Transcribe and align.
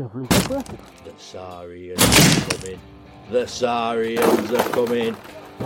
devil 0.00 0.22
is 0.22 0.28
the 0.28 0.48
breath? 0.48 1.04
The 1.04 1.12
Saurians 1.18 2.00
are 2.00 2.56
coming. 2.56 2.80
The 3.30 3.46
Saurians 3.46 4.50
are 4.50 4.68
coming. 4.70 5.16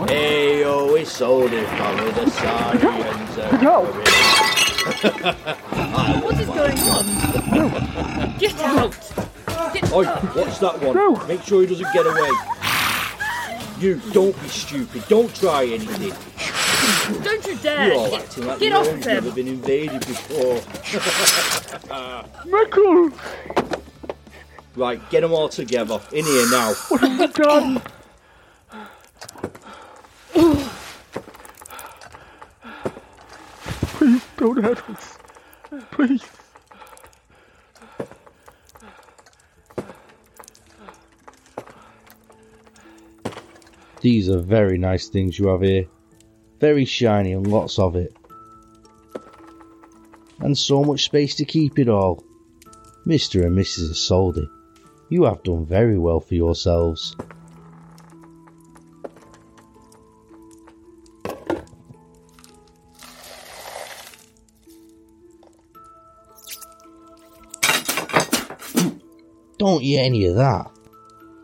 Hey, 0.09 0.65
oh, 0.65 0.97
it's 0.97 1.13
Soldier 1.13 1.65
family. 1.67 2.11
The 2.11 2.31
Saurians 2.31 3.39
are 3.39 3.63
No. 3.63 3.85
coming. 3.85 4.07
What 6.25 6.41
is 6.41 6.47
going 6.49 6.79
on? 6.79 8.39
Get 8.39 8.61
out! 8.61 8.97
Get 9.73 9.93
Oi, 9.93 10.05
watch 10.05 10.59
that 10.59 10.81
one. 10.83 10.97
No. 10.97 11.27
Make 11.27 11.43
sure 11.43 11.61
he 11.61 11.69
doesn't 11.69 11.93
get 11.93 12.05
away. 12.05 12.31
You, 13.79 14.01
don't 14.13 14.41
be 14.43 14.49
stupid. 14.49 15.05
Don't 15.09 15.33
try 15.35 15.65
anything. 15.67 16.13
Don't 17.23 17.47
you 17.47 17.57
dare! 17.57 17.87
You're 17.89 17.97
all 17.97 18.17
acting 18.17 18.47
like 18.47 18.59
get 18.59 18.71
your 18.71 18.81
off 18.81 18.87
him! 18.89 19.01
never 19.01 19.31
been 19.31 19.49
invaded 19.49 20.01
before. 20.01 20.61
Michael! 22.51 23.11
Right, 24.77 25.01
get 25.11 25.21
them 25.21 25.33
all 25.33 25.49
together. 25.49 26.01
In 26.13 26.25
here 26.25 26.51
now. 26.51 26.75
What 26.89 27.01
have 27.01 27.21
you 27.21 27.29
done? 27.29 27.83
Please 33.95 34.25
don't 34.37 34.63
hurt 34.63 34.91
us. 34.91 35.19
Please. 35.93 36.25
These 44.01 44.29
are 44.29 44.41
very 44.41 44.77
nice 44.77 45.09
things 45.09 45.39
you 45.39 45.47
have 45.49 45.63
here. 45.63 45.87
Very 46.61 46.85
shiny 46.85 47.33
and 47.33 47.47
lots 47.47 47.79
of 47.79 47.97
it. 47.97 48.15
And 50.41 50.59
so 50.59 50.85
much 50.85 51.05
space 51.05 51.37
to 51.37 51.45
keep 51.45 51.79
it 51.79 51.89
all. 51.89 52.23
Mr. 53.07 53.47
and 53.47 53.57
Mrs. 53.57 53.91
Isolde, 53.93 54.47
you 55.15 55.23
have 55.23 55.43
done 55.45 55.65
very 55.65 55.97
well 55.97 56.19
for 56.19 56.35
yourselves. 56.35 57.15
Don't 69.59 69.83
eat 69.85 70.01
any 70.01 70.27
of 70.27 70.35
that. 70.35 70.69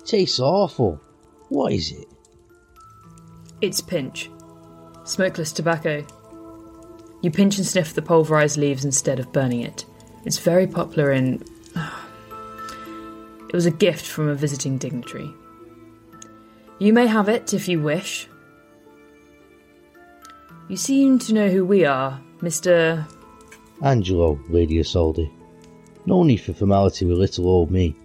Tastes 0.04 0.40
awful. 0.40 1.00
What 1.48 1.72
is 1.72 1.92
it? 1.92 2.08
It's 3.60 3.80
pinch. 3.80 4.28
Smokeless 5.04 5.52
tobacco. 5.52 6.04
You 7.22 7.30
pinch 7.30 7.56
and 7.58 7.66
sniff 7.66 7.94
the 7.94 8.02
pulverized 8.02 8.56
leaves 8.56 8.84
instead 8.84 9.20
of 9.20 9.32
burning 9.32 9.60
it. 9.60 9.84
It's 10.24 10.38
very 10.38 10.66
popular 10.66 11.12
in. 11.12 11.44
It 13.50 13.56
was 13.56 13.66
a 13.66 13.72
gift 13.72 14.06
from 14.06 14.28
a 14.28 14.34
visiting 14.36 14.78
dignitary. 14.78 15.34
You 16.78 16.92
may 16.92 17.08
have 17.08 17.28
it 17.28 17.52
if 17.52 17.66
you 17.66 17.80
wish. 17.80 18.28
You 20.68 20.76
seem 20.76 21.18
to 21.18 21.34
know 21.34 21.48
who 21.48 21.64
we 21.64 21.84
are, 21.84 22.20
Mr. 22.38 23.04
Anzhlo, 23.82 24.40
Lady 24.50 24.78
Isolde. 24.78 25.28
No 26.06 26.22
need 26.22 26.36
for 26.36 26.52
formality 26.52 27.06
with 27.06 27.18
little 27.18 27.48
old 27.48 27.72
me. 27.72 27.96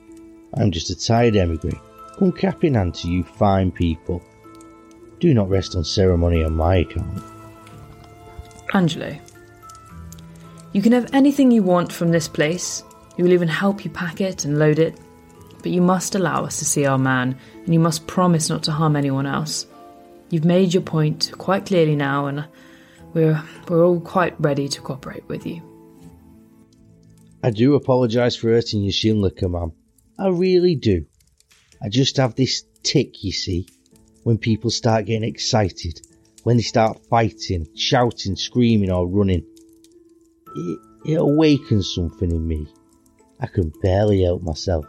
I'm 0.56 0.72
just 0.72 0.90
a 0.90 0.96
tired 0.96 1.36
emigre, 1.36 1.80
come 2.18 2.32
cap 2.32 2.64
in 2.64 2.74
hand 2.74 2.96
to 2.96 3.08
you 3.08 3.24
fine 3.24 3.72
people. 3.72 4.24
Do 5.20 5.32
not 5.32 5.48
rest 5.48 5.76
on 5.76 5.84
ceremony 5.84 6.44
on 6.44 6.56
my 6.56 6.78
account. 6.78 7.22
Anzhlo. 8.74 9.16
You 10.74 10.82
can 10.82 10.92
have 10.92 11.14
anything 11.14 11.52
you 11.52 11.62
want 11.62 11.94
from 11.94 12.10
this 12.10 12.28
place. 12.28 12.84
We 13.16 13.24
will 13.24 13.34
even 13.34 13.48
help 13.48 13.86
you 13.86 13.92
pack 13.92 14.22
it 14.22 14.44
and 14.44 14.58
load 14.58 14.80
it. 14.80 15.00
But 15.66 15.72
you 15.72 15.82
must 15.82 16.14
allow 16.14 16.46
us 16.46 16.60
to 16.60 16.66
see 16.66 16.86
our 16.86 17.00
man, 17.00 17.36
and 17.66 17.74
you 17.74 17.80
must 17.80 18.06
promise 18.06 18.50
not 18.52 18.62
to 18.66 18.72
harm 18.72 18.96
anyone 18.96 19.26
else. 19.26 19.66
You've 20.30 20.46
made 20.46 20.76
your 20.76 20.84
point 20.84 21.32
quite 21.40 21.66
clearly 21.66 21.96
now, 21.96 22.28
and 22.28 22.46
we're 23.16 23.42
we're 23.68 23.84
all 23.84 24.00
quite 24.00 24.40
ready 24.40 24.70
to 24.70 24.82
cooperate 24.82 25.28
with 25.28 25.48
you. 25.48 25.64
I 27.42 27.50
do 27.50 27.74
apologise 27.74 28.36
for 28.36 28.52
hurting 28.52 28.84
your 28.84 28.92
shin 28.92 29.20
ma'am. 29.20 29.72
I 30.20 30.28
really 30.28 30.76
do. 30.76 31.08
I 31.82 31.90
just 31.90 32.18
have 32.18 32.36
this 32.36 32.64
tick, 32.84 33.24
you 33.24 33.32
see, 33.32 33.68
when 34.22 34.38
people 34.38 34.70
start 34.70 35.08
getting 35.08 35.28
excited, 35.28 36.00
when 36.44 36.58
they 36.58 36.64
start 36.64 37.02
fighting, 37.10 37.66
shouting, 37.76 38.36
screaming, 38.36 38.92
or 38.92 39.08
running. 39.08 39.44
It, 40.56 40.80
it 41.06 41.16
awakens 41.16 41.92
something 41.96 42.30
in 42.30 42.48
me. 42.48 42.68
I 43.40 43.48
can 43.48 43.74
barely 43.82 44.22
help 44.22 44.44
myself. 44.44 44.86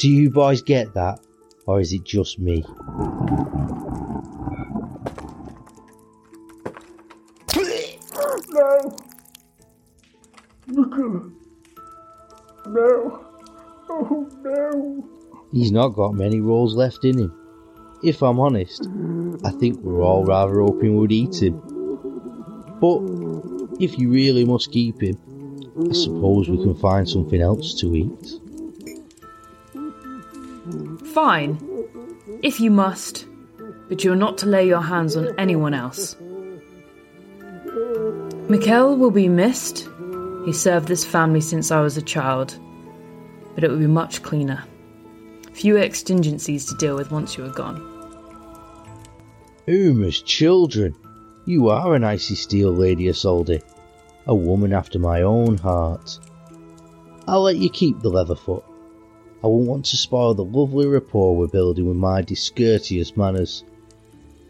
Do 0.00 0.08
you 0.08 0.30
guys 0.30 0.62
get 0.62 0.94
that, 0.94 1.20
or 1.66 1.78
is 1.78 1.92
it 1.92 2.04
just 2.04 2.38
me? 2.38 2.64
No. 8.48 8.96
Michael. 10.68 11.32
No. 12.66 13.26
Oh 13.90 14.28
no. 14.42 15.04
He's 15.52 15.70
not 15.70 15.88
got 15.88 16.14
many 16.14 16.40
rolls 16.40 16.74
left 16.74 17.04
in 17.04 17.18
him. 17.18 17.98
If 18.02 18.22
I'm 18.22 18.40
honest, 18.40 18.88
I 19.44 19.50
think 19.50 19.80
we're 19.80 20.00
all 20.02 20.24
rather 20.24 20.62
hoping 20.62 20.96
we'd 20.96 21.12
eat 21.12 21.42
him. 21.42 21.60
But 22.80 23.02
if 23.78 23.98
you 23.98 24.08
really 24.08 24.46
must 24.46 24.72
keep 24.72 25.02
him, 25.02 25.18
I 25.90 25.92
suppose 25.92 26.48
we 26.48 26.56
can 26.56 26.74
find 26.74 27.06
something 27.06 27.42
else 27.42 27.78
to 27.82 27.94
eat. 27.94 28.40
Fine, 31.22 31.58
if 32.42 32.60
you 32.60 32.70
must, 32.70 33.26
but 33.90 34.02
you're 34.02 34.16
not 34.16 34.38
to 34.38 34.46
lay 34.46 34.66
your 34.66 34.80
hands 34.80 35.16
on 35.16 35.38
anyone 35.38 35.74
else. 35.74 36.16
Mikkel 38.48 38.96
will 38.96 39.10
be 39.10 39.28
missed. 39.28 39.86
He 40.46 40.54
served 40.54 40.88
this 40.88 41.04
family 41.04 41.42
since 41.42 41.70
I 41.70 41.82
was 41.82 41.98
a 41.98 42.02
child, 42.02 42.58
but 43.54 43.62
it 43.62 43.70
will 43.70 43.76
be 43.76 43.86
much 43.86 44.22
cleaner. 44.22 44.64
Fewer 45.52 45.80
exigencies 45.80 46.64
to 46.64 46.74
deal 46.76 46.96
with 46.96 47.12
once 47.12 47.36
you 47.36 47.44
are 47.44 47.52
gone. 47.52 47.82
Uma's 49.66 50.22
children, 50.22 50.96
you 51.44 51.68
are 51.68 51.94
an 51.94 52.02
icy 52.02 52.34
steel 52.34 52.72
lady 52.72 53.10
Isolde, 53.10 53.62
a 54.26 54.34
woman 54.34 54.72
after 54.72 54.98
my 54.98 55.20
own 55.20 55.58
heart. 55.58 56.18
I'll 57.28 57.42
let 57.42 57.58
you 57.58 57.68
keep 57.68 58.00
the 58.00 58.10
Leatherfoot. 58.10 58.64
I 59.42 59.46
won't 59.46 59.66
want 59.66 59.86
to 59.86 59.96
spoil 59.96 60.34
the 60.34 60.44
lovely 60.44 60.86
rapport 60.86 61.34
we're 61.34 61.46
building 61.46 61.86
with 61.86 61.96
my 61.96 62.20
discourteous 62.20 63.16
manners. 63.16 63.64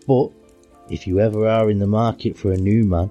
But 0.06 0.30
if 0.88 1.06
you 1.06 1.20
ever 1.20 1.46
are 1.46 1.70
in 1.70 1.78
the 1.78 1.86
market 1.86 2.36
for 2.36 2.50
a 2.50 2.56
new 2.56 2.84
man, 2.84 3.10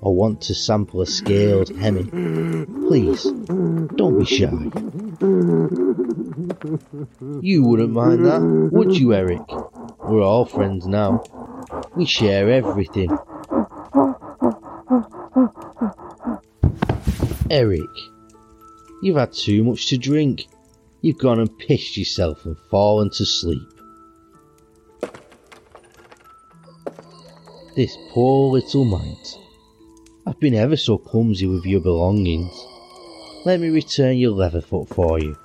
or 0.00 0.12
want 0.16 0.40
to 0.40 0.54
sample 0.54 1.00
a 1.00 1.06
scaled 1.06 1.68
hemi, 1.76 2.02
please 2.88 3.22
don't 3.22 4.18
be 4.18 4.24
shy. 4.24 4.50
You 7.40 7.62
wouldn't 7.62 7.92
mind 7.92 8.26
that, 8.26 8.40
would 8.72 8.96
you, 8.96 9.14
Erik? 9.14 9.48
We're 10.00 10.24
all 10.24 10.44
friends 10.44 10.88
now. 10.88 11.22
We 11.94 12.04
share 12.04 12.50
everything. 12.50 13.16
Erik, 17.48 17.96
you've 19.02 19.16
had 19.16 19.32
too 19.32 19.62
much 19.62 19.86
to 19.86 19.98
drink. 19.98 20.48
You've 21.04 21.18
gone 21.18 21.40
and 21.40 21.58
pissed 21.58 21.96
yourself 21.96 22.46
and 22.46 22.56
fallen 22.70 23.10
to 23.10 23.26
sleep. 23.26 23.68
This 27.74 27.96
poor 28.10 28.52
little 28.52 28.84
mite. 28.84 29.38
I've 30.24 30.38
been 30.38 30.54
ever 30.54 30.76
so 30.76 30.98
clumsy 30.98 31.48
with 31.48 31.64
your 31.64 31.80
belongings. 31.80 32.52
Let 33.44 33.58
me 33.58 33.70
return 33.70 34.16
your 34.16 34.30
Leatherfoot 34.30 34.94
for 34.94 35.18
you. 35.18 35.36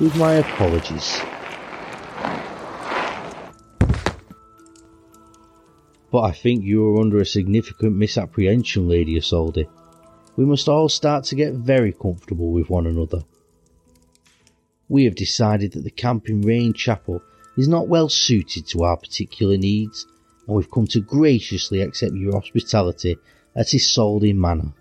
With 0.00 0.16
my 0.16 0.34
apologies. 0.34 1.20
But 6.10 6.22
I 6.22 6.32
think 6.32 6.64
you 6.64 6.84
are 6.88 7.00
under 7.00 7.20
a 7.20 7.26
significant 7.26 7.94
misapprehension, 7.94 8.88
Lady 8.88 9.16
Isolde. 9.16 9.68
We 10.34 10.44
must 10.44 10.68
all 10.68 10.88
start 10.88 11.22
to 11.26 11.36
get 11.36 11.54
very 11.54 11.92
comfortable 11.92 12.50
with 12.50 12.68
one 12.68 12.88
another. 12.88 13.22
We 14.90 15.04
have 15.04 15.14
decided 15.14 15.72
that 15.72 15.84
the 15.84 15.90
camp 15.90 16.28
in 16.28 16.42
Rain 16.42 16.72
Chapel 16.72 17.22
is 17.56 17.68
not 17.68 17.88
well 17.88 18.08
suited 18.08 18.66
to 18.66 18.82
our 18.82 18.96
particular 18.96 19.56
needs, 19.56 20.04
and 20.46 20.56
we've 20.56 20.70
come 20.70 20.88
to 20.88 21.00
graciously 21.00 21.80
accept 21.80 22.12
your 22.14 22.32
hospitality 22.32 23.16
at 23.54 23.72
Isolde 23.72 24.34
Manor. 24.34 24.72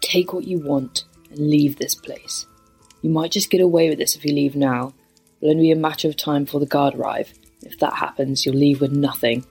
Take 0.00 0.32
what 0.32 0.46
you 0.46 0.60
want 0.60 1.04
and 1.30 1.50
leave 1.50 1.76
this 1.76 1.96
place. 1.96 2.46
You 3.02 3.10
might 3.10 3.32
just 3.32 3.50
get 3.50 3.60
away 3.60 3.88
with 3.88 3.98
this 3.98 4.14
if 4.14 4.24
you 4.24 4.32
leave 4.32 4.54
now. 4.54 4.94
It'll 5.40 5.50
only 5.50 5.64
be 5.64 5.72
a 5.72 5.76
matter 5.76 6.06
of 6.08 6.16
time 6.16 6.44
before 6.44 6.60
the 6.60 6.66
guard 6.66 6.94
arrive. 6.94 7.34
If 7.62 7.78
that 7.80 7.94
happens, 7.94 8.46
you'll 8.46 8.54
leave 8.54 8.80
with 8.80 8.92
nothing. 8.92 9.44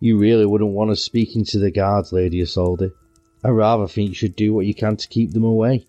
You 0.00 0.18
really 0.18 0.46
wouldn't 0.46 0.72
want 0.72 0.90
us 0.90 1.00
speaking 1.00 1.44
to 1.44 1.60
the 1.60 1.70
guards, 1.70 2.12
Lady 2.12 2.42
Isolde. 2.42 2.90
I 3.44 3.50
rather 3.50 3.86
think 3.86 4.08
you 4.08 4.14
should 4.16 4.34
do 4.34 4.52
what 4.52 4.66
you 4.66 4.74
can 4.74 4.96
to 4.96 5.06
keep 5.06 5.30
them 5.30 5.44
away. 5.44 5.86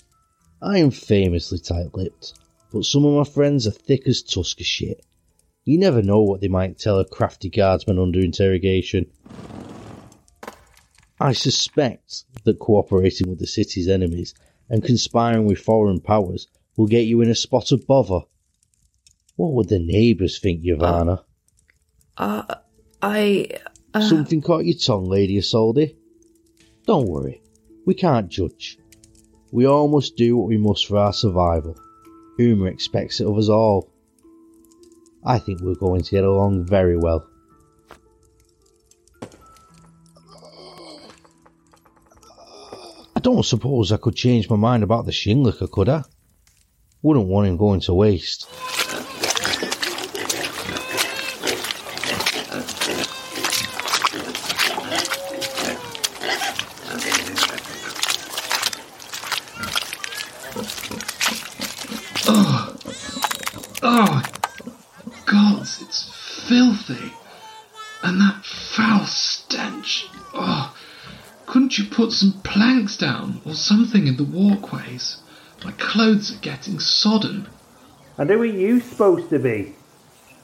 I 0.62 0.78
am 0.78 0.92
famously 0.92 1.58
tight 1.58 1.94
lipped, 1.94 2.36
but 2.74 2.86
some 2.86 3.06
of 3.06 3.14
my 3.14 3.24
friends 3.24 3.68
are 3.68 3.72
thick 3.72 4.08
as 4.08 4.24
Tusker 4.24 4.64
shit. 4.64 5.06
You 5.64 5.78
never 5.78 6.02
know 6.02 6.24
what 6.24 6.42
they 6.42 6.48
might 6.48 6.80
tell 6.80 7.00
a 7.00 7.06
crafty 7.06 7.50
guardsman 7.50 8.00
under 8.00 8.20
interrogation. 8.20 9.12
I 11.20 11.34
suspect 11.34 12.26
that 12.44 12.58
cooperating 12.58 13.30
with 13.30 13.38
the 13.38 13.48
city's 13.48 13.88
enemies 13.88 14.34
and 14.70 14.84
conspiring 14.84 15.46
with 15.46 15.60
foreign 15.60 16.00
powers 16.00 16.48
will 16.76 16.88
get 16.88 17.06
you 17.06 17.22
in 17.22 17.30
a 17.30 17.36
spot 17.36 17.72
of 17.72 17.86
bother. 17.86 18.22
What 19.36 19.54
would 19.54 19.70
the 19.70 19.80
neighbours 19.80 20.40
think, 20.40 20.64
Yvonna? 20.64 21.24
Uh, 22.18 22.56
I. 23.02 23.50
Uh, 23.94 24.02
Something 24.02 24.42
caught 24.42 24.66
your 24.66 24.78
tongue, 24.78 25.06
Lady 25.06 25.38
Isolde? 25.38 25.96
Don't 26.88 27.08
worry, 27.08 27.44
we 27.86 27.94
can't 27.94 28.30
judge. 28.30 28.80
We 29.52 29.66
all 29.66 29.88
must 29.88 30.18
do 30.18 30.36
what 30.36 30.48
we 30.48 30.58
must 30.58 30.88
for 30.88 30.98
our 30.98 31.14
survival. 31.14 31.78
Uma 32.38 32.66
expects 32.66 33.20
it 33.20 33.28
of 33.28 33.38
us 33.38 33.50
all. 33.50 33.90
I 35.26 35.40
think 35.40 35.62
we're 35.62 35.76
going 35.76 36.02
to 36.02 36.12
get 36.12 36.24
along 36.24 36.66
very 36.66 36.98
well. 36.98 37.28
I 43.16 43.20
don't 43.22 43.46
suppose 43.46 43.92
I 43.92 43.98
could 43.98 44.16
change 44.16 44.50
my 44.50 44.56
mind 44.56 44.84
about 44.84 45.06
the 45.06 45.12
shinglicker, 45.12 45.72
could 45.72 45.88
I? 45.88 46.04
Wouldn't 47.02 47.28
want 47.28 47.48
him 47.48 47.58
going 47.58 47.80
to 47.82 47.94
waste. 47.94 48.48
Stench. 69.64 70.10
Oh, 70.34 70.76
couldn't 71.46 71.78
you 71.78 71.86
put 71.86 72.12
some 72.12 72.34
planks 72.44 72.98
down 72.98 73.42
or 73.46 73.54
something 73.54 74.08
in 74.08 74.18
the 74.18 74.24
walkways? 74.24 75.18
My 75.64 75.72
clothes 75.74 76.36
are 76.36 76.40
getting 76.40 76.80
sodden. 76.80 77.48
And 78.18 78.30
who 78.30 78.42
are 78.42 78.46
you 78.46 78.80
supposed 78.80 79.30
to 79.30 79.40
be? 79.40 79.76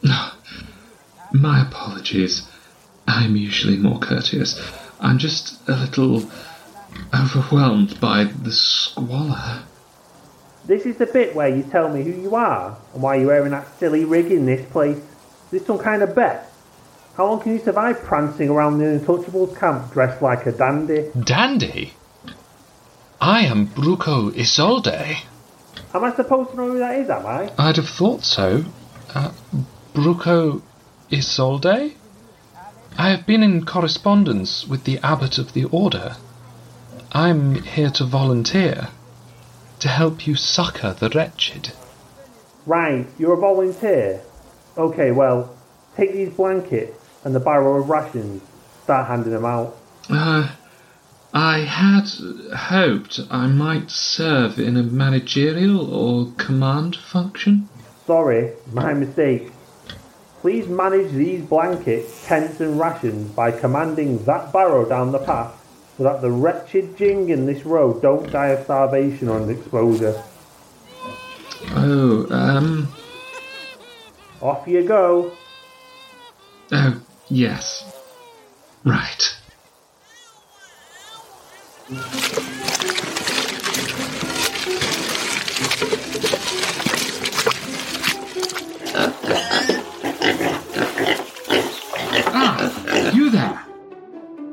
My 1.34 1.62
apologies. 1.68 2.48
I'm 3.08 3.36
usually 3.36 3.78
more 3.78 4.00
courteous. 4.00 4.60
I'm 5.00 5.18
just 5.18 5.68
a 5.68 5.76
little 5.76 6.30
overwhelmed 7.14 8.00
by 8.00 8.26
the 8.26 8.52
squalor. 8.52 9.64
This 10.66 10.86
is 10.86 10.98
the 10.98 11.06
bit 11.06 11.36
where 11.36 11.48
you 11.48 11.64
tell 11.64 11.90
me 11.90 12.04
who 12.04 12.12
you 12.12 12.36
are 12.36 12.78
and 12.94 13.02
why 13.02 13.16
you're 13.16 13.28
wearing 13.28 13.52
that 13.52 13.68
silly 13.80 14.06
rig 14.06 14.32
in 14.32 14.46
this 14.46 14.70
place. 14.72 14.98
Is 14.98 15.52
this 15.52 15.66
some 15.66 15.80
kind 15.80 16.04
of 16.04 16.16
bet? 16.16 16.49
How 17.16 17.26
long 17.26 17.42
can 17.42 17.54
you 17.54 17.60
survive 17.60 18.02
prancing 18.04 18.50
around 18.50 18.78
the 18.78 18.86
Untouchables 18.86 19.58
camp 19.58 19.92
dressed 19.92 20.22
like 20.22 20.46
a 20.46 20.52
dandy? 20.52 21.12
Dandy? 21.22 21.94
I 23.20 23.42
am 23.42 23.68
Brucco 23.68 24.32
Isolde. 24.32 25.18
Am 25.94 26.04
I 26.04 26.16
supposed 26.16 26.52
to 26.52 26.56
know 26.56 26.68
who 26.68 26.80
that 26.80 26.98
is, 27.00 27.10
am 27.10 27.26
I? 27.26 27.52
I'd 27.58 27.76
have 27.76 27.90
thought 27.90 28.24
so. 28.24 28.64
Uh, 29.14 29.32
Brucco 29.94 30.62
Isolde? 31.12 31.94
I 32.98 33.10
have 33.10 33.26
been 33.26 33.44
in 33.44 33.66
correspondence 33.66 34.66
with 34.68 34.86
the 34.86 35.00
abbot 35.00 35.38
of 35.38 35.54
the 35.54 35.66
order. 35.66 36.16
I'm 37.12 37.56
here 37.64 37.90
to 37.92 38.06
volunteer, 38.06 38.90
to 39.80 39.88
help 39.88 40.28
you 40.28 40.36
succour 40.36 40.94
the 40.94 41.10
wretched. 41.10 41.74
Right, 42.66 43.08
you're 43.18 43.34
a 43.34 43.38
volunteer. 43.38 44.22
Okay, 44.78 45.12
well, 45.12 45.56
take 45.96 46.14
these 46.14 46.30
blankets 46.30 46.98
and 47.24 47.36
the 47.36 47.40
barrel 47.40 47.82
of 47.82 47.90
rations. 47.90 48.42
Start 48.84 49.08
handing 49.08 49.34
them 49.34 49.46
out. 49.46 49.78
Uh, 50.10 50.50
I 51.34 51.60
had 51.60 52.10
hoped 52.56 53.20
I 53.30 53.48
might 53.48 53.92
serve 53.92 54.58
in 54.60 54.78
a 54.78 54.84
managerial 54.84 55.94
or 55.94 56.32
command 56.38 56.96
function. 56.96 57.70
Sorry, 58.08 58.54
my 58.74 58.94
mistake. 58.94 59.52
Please 60.42 60.68
manage 60.68 61.12
these 61.12 61.44
blankets, 61.44 62.26
tents 62.26 62.60
and 62.62 62.80
rations 62.80 63.30
by 63.32 63.52
commanding 63.52 64.24
that 64.24 64.52
barrow 64.54 64.88
down 64.88 65.12
the 65.12 65.20
path 65.20 65.54
so 65.98 66.04
that 66.04 66.22
the 66.22 66.32
wretched 66.32 66.96
jing 66.98 67.30
in 67.30 67.46
this 67.46 67.66
road 67.66 68.02
don't 68.02 68.32
die 68.32 68.48
of 68.48 68.64
starvation 68.64 69.28
or 69.28 69.52
exposure. 69.52 70.24
Oh, 71.72 72.26
um, 72.32 72.88
Off 74.42 74.66
you 74.66 74.84
go. 74.84 75.34
Oh, 76.72 77.02
yes. 77.30 77.84
Right. 78.84 79.36
Ah, 92.32 93.12
you 93.14 93.30
there. 93.32 93.66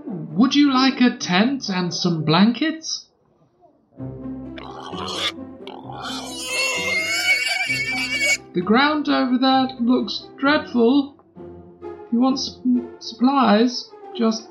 Would 0.06 0.54
you 0.54 0.72
like 0.72 1.00
a 1.00 1.16
tent 1.16 1.68
and 1.68 1.92
some 1.92 2.24
blankets? 2.24 3.06
The 8.54 8.62
ground 8.64 9.08
over 9.08 9.36
there 9.38 9.68
looks 9.78 10.26
dreadful. 10.38 11.15
You 12.16 12.22
want 12.22 12.38
some 12.38 12.96
supplies, 12.98 13.90
just 14.16 14.48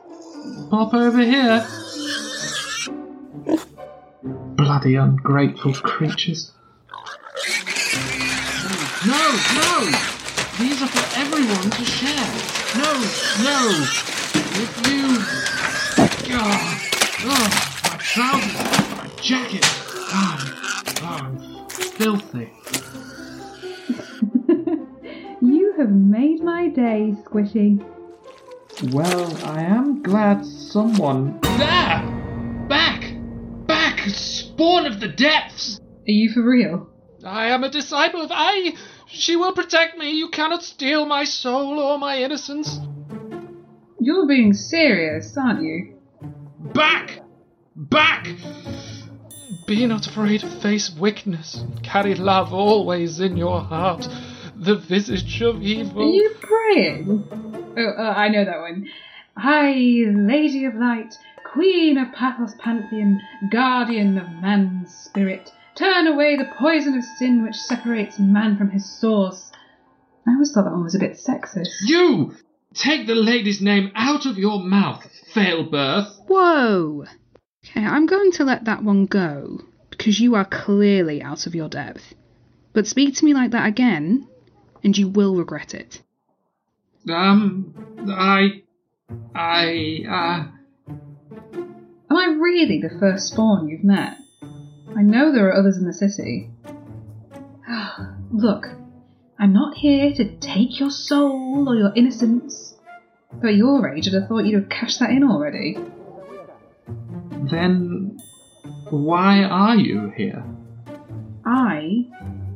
pop 0.69 0.93
over 0.93 1.17
here. 1.17 1.65
Bloody 4.55 4.93
ungrateful 4.93 5.73
creatures. 5.73 6.51
No, 9.07 9.17
no! 9.55 9.79
These 10.59 10.83
are 10.83 10.87
for 10.87 11.19
everyone 11.19 11.71
to 11.71 11.85
share. 11.85 12.29
No, 12.77 12.93
no! 13.41 13.59
If 14.61 14.71
you. 14.87 15.17
Oh, 16.37 16.51
oh 17.23 17.45
my 17.89 17.97
trousers, 17.97 18.91
my 18.95 19.09
jacket. 19.23 19.65
Oh, 20.13 20.37
oh, 21.01 21.67
filthy. 21.69 22.51
You 25.75 25.81
have 25.81 25.91
made 25.91 26.41
my 26.41 26.69
day, 26.69 27.13
Squishy. 27.25 27.83
Well, 28.93 29.37
I 29.45 29.61
am 29.61 30.01
glad 30.01 30.45
someone. 30.45 31.37
There! 31.41 32.65
Back! 32.69 33.13
Back! 33.67 33.99
Spawn 34.07 34.85
of 34.85 35.01
the 35.01 35.09
depths! 35.09 35.81
Are 36.07 36.11
you 36.11 36.31
for 36.31 36.43
real? 36.43 36.89
I 37.25 37.47
am 37.47 37.65
a 37.65 37.69
disciple 37.69 38.21
of 38.21 38.31
I. 38.31 38.73
She 39.07 39.35
will 39.35 39.51
protect 39.51 39.97
me. 39.97 40.11
You 40.11 40.29
cannot 40.29 40.63
steal 40.63 41.05
my 41.05 41.25
soul 41.25 41.77
or 41.77 41.99
my 41.99 42.19
innocence. 42.19 42.79
You're 43.99 44.27
being 44.27 44.53
serious, 44.53 45.35
aren't 45.37 45.61
you? 45.61 45.99
Back! 46.73 47.19
Back! 47.75 48.29
Be 49.67 49.85
not 49.87 50.07
afraid 50.07 50.39
to 50.39 50.61
face 50.61 50.95
weakness. 50.97 51.65
Carry 51.83 52.15
love 52.15 52.53
always 52.53 53.19
in 53.19 53.35
your 53.35 53.59
heart. 53.59 54.07
The 54.57 54.75
visage 54.75 55.41
of 55.41 55.61
evil. 55.61 56.03
Are 56.03 56.13
you 56.13 56.35
praying? 56.39 57.27
Oh, 57.77 57.93
uh, 57.97 58.13
I 58.15 58.29
know 58.29 58.45
that 58.45 58.59
one. 58.59 58.89
Hi, 59.37 59.73
Lady 59.73 60.63
of 60.63 60.75
Light, 60.75 61.13
Queen 61.43 61.97
of 61.97 62.13
Pathos 62.13 62.53
Pantheon, 62.57 63.21
Guardian 63.51 64.17
of 64.17 64.29
man's 64.41 64.95
spirit. 64.95 65.51
Turn 65.75 66.07
away 66.07 66.37
the 66.37 66.49
poison 66.57 66.97
of 66.97 67.03
sin 67.03 67.43
which 67.43 67.55
separates 67.55 68.17
man 68.17 68.57
from 68.57 68.69
his 68.69 68.89
source. 68.89 69.51
I 70.25 70.31
always 70.31 70.53
thought 70.53 70.63
that 70.63 70.71
one 70.71 70.83
was 70.83 70.95
a 70.95 70.99
bit 70.99 71.13
sexist. 71.13 71.67
You! 71.85 72.35
Take 72.73 73.07
the 73.07 73.15
lady's 73.15 73.61
name 73.61 73.91
out 73.93 74.25
of 74.25 74.37
your 74.37 74.59
mouth, 74.59 75.05
failbirth. 75.33 76.17
Whoa! 76.27 77.05
Okay, 77.65 77.85
I'm 77.85 78.05
going 78.05 78.31
to 78.33 78.45
let 78.45 78.65
that 78.65 78.83
one 78.83 79.05
go 79.05 79.61
because 79.89 80.19
you 80.19 80.35
are 80.35 80.45
clearly 80.45 81.21
out 81.21 81.45
of 81.45 81.55
your 81.55 81.67
depth. 81.67 82.13
But 82.73 82.87
speak 82.87 83.15
to 83.15 83.25
me 83.25 83.33
like 83.33 83.51
that 83.51 83.67
again, 83.67 84.27
and 84.83 84.97
you 84.97 85.07
will 85.07 85.35
regret 85.35 85.73
it. 85.73 86.01
Um, 87.09 87.73
I. 88.09 88.61
I, 89.35 90.03
uh. 90.09 90.91
Am 92.09 92.17
I 92.17 92.35
really 92.39 92.81
the 92.81 92.97
first 92.99 93.27
spawn 93.27 93.67
you've 93.67 93.83
met? 93.83 94.17
I 94.95 95.01
know 95.01 95.31
there 95.31 95.47
are 95.49 95.55
others 95.55 95.77
in 95.77 95.85
the 95.85 95.93
city. 95.93 96.49
Look, 98.31 98.67
I'm 99.37 99.53
not 99.53 99.75
here 99.77 100.13
to 100.13 100.35
take 100.37 100.79
your 100.79 100.91
soul 100.91 101.67
or 101.67 101.75
your 101.75 101.93
innocence. 101.95 102.73
But 103.33 103.49
at 103.49 103.55
your 103.55 103.89
age, 103.89 104.07
I'd 104.07 104.13
have 104.13 104.29
thought 104.29 104.45
you'd 104.45 104.61
have 104.61 104.69
cashed 104.69 104.99
that 104.99 105.09
in 105.09 105.23
already. 105.23 105.77
Then. 107.51 108.17
Why 108.89 109.43
are 109.43 109.75
you 109.75 110.11
here? 110.15 110.43
I 111.45 112.07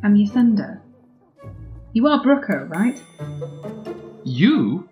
am 0.03 0.15
Ysenda. 0.15 0.79
You 1.91 2.05
are 2.05 2.23
Brucco, 2.23 2.69
right? 2.69 3.01
You? 4.23 4.87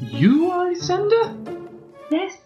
You 0.00 0.50
are 0.50 0.72
Ysenda? 0.72 1.68
Yes. 2.10 2.36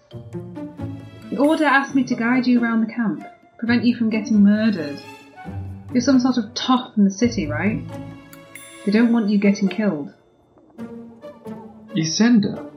The 1.31 1.39
Order 1.39 1.65
asked 1.65 1.95
me 1.95 2.05
to 2.05 2.15
guide 2.15 2.47
you 2.47 2.63
around 2.63 2.83
the 2.87 2.93
camp, 2.93 3.25
prevent 3.59 3.85
you 3.85 3.97
from 3.97 4.11
getting 4.11 4.43
murdered. 4.43 5.01
You're 5.93 6.03
some 6.03 6.21
sort 6.21 6.37
of 6.37 6.53
toff 6.53 6.95
from 6.95 7.05
the 7.05 7.11
city, 7.11 7.47
right? 7.47 7.83
They 8.85 8.93
don't 8.93 9.15
want 9.15 9.31
you 9.31 9.39
getting 9.39 9.69
killed. 9.69 10.13
Ysenda? 11.97 12.71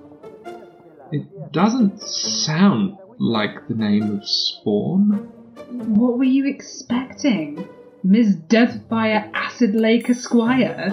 It 1.11 1.51
doesn't 1.51 1.99
sound 2.01 2.97
like 3.19 3.67
the 3.67 3.75
name 3.75 4.19
of 4.19 4.25
Spawn. 4.25 5.29
What 5.69 6.17
were 6.17 6.23
you 6.23 6.47
expecting? 6.47 7.67
Ms. 8.03 8.36
Deathfire 8.48 9.29
Acid 9.34 9.75
Lake 9.75 10.10
Esquire? 10.10 10.91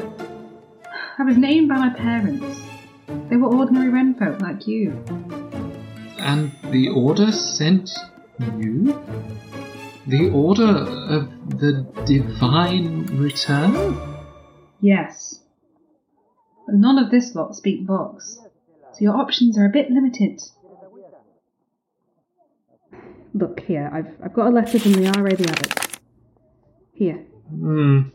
I 1.17 1.23
was 1.23 1.39
named 1.39 1.69
by 1.69 1.77
my 1.77 1.89
parents. 1.89 2.61
They 3.31 3.37
were 3.37 3.49
ordinary 3.49 3.91
renfolk 3.91 4.43
like 4.43 4.67
you. 4.67 5.03
And 6.19 6.53
the 6.71 6.91
Order 6.91 7.33
sent 7.33 7.91
you? 8.59 9.03
The 10.07 10.31
Order 10.31 10.65
of 10.65 11.59
the 11.59 11.87
Divine 12.05 13.07
Return? 13.19 13.97
Yes. 14.81 15.43
But 16.67 16.75
none 16.75 16.99
of 16.99 17.11
this 17.11 17.35
lot 17.35 17.57
speak 17.57 17.87
books, 17.87 18.39
so 18.93 18.99
your 19.01 19.17
options 19.17 19.57
are 19.57 19.65
a 19.65 19.71
bit 19.71 19.91
limited. 19.91 20.43
Look 23.33 23.61
here, 23.61 23.91
I've, 23.91 24.15
I've 24.23 24.35
got 24.35 24.49
a 24.49 24.51
letter 24.51 24.79
from 24.79 24.93
the 24.93 25.05
RA 25.05 25.35
the 25.35 25.49
Abbot. 25.49 25.88
Here. 26.99 27.25
Hmm. 27.49 28.09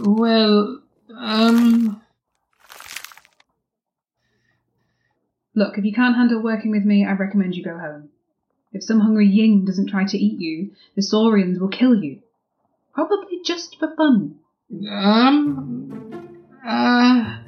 Well, 0.00 0.80
um. 1.14 2.00
Look, 5.54 5.76
if 5.76 5.84
you 5.84 5.92
can't 5.92 6.16
handle 6.16 6.42
working 6.42 6.70
with 6.70 6.84
me, 6.84 7.04
I 7.04 7.12
recommend 7.12 7.54
you 7.54 7.62
go 7.62 7.78
home. 7.78 8.08
If 8.72 8.82
some 8.82 9.00
hungry 9.00 9.26
Ying 9.26 9.66
doesn't 9.66 9.90
try 9.90 10.04
to 10.06 10.16
eat 10.16 10.40
you, 10.40 10.70
the 10.96 11.02
Saurians 11.02 11.60
will 11.60 11.68
kill 11.68 11.94
you. 11.94 12.20
Probably 12.94 13.40
just 13.44 13.76
for 13.78 13.94
fun. 13.94 14.36
Um. 14.90 16.38
Uh. 16.66 17.40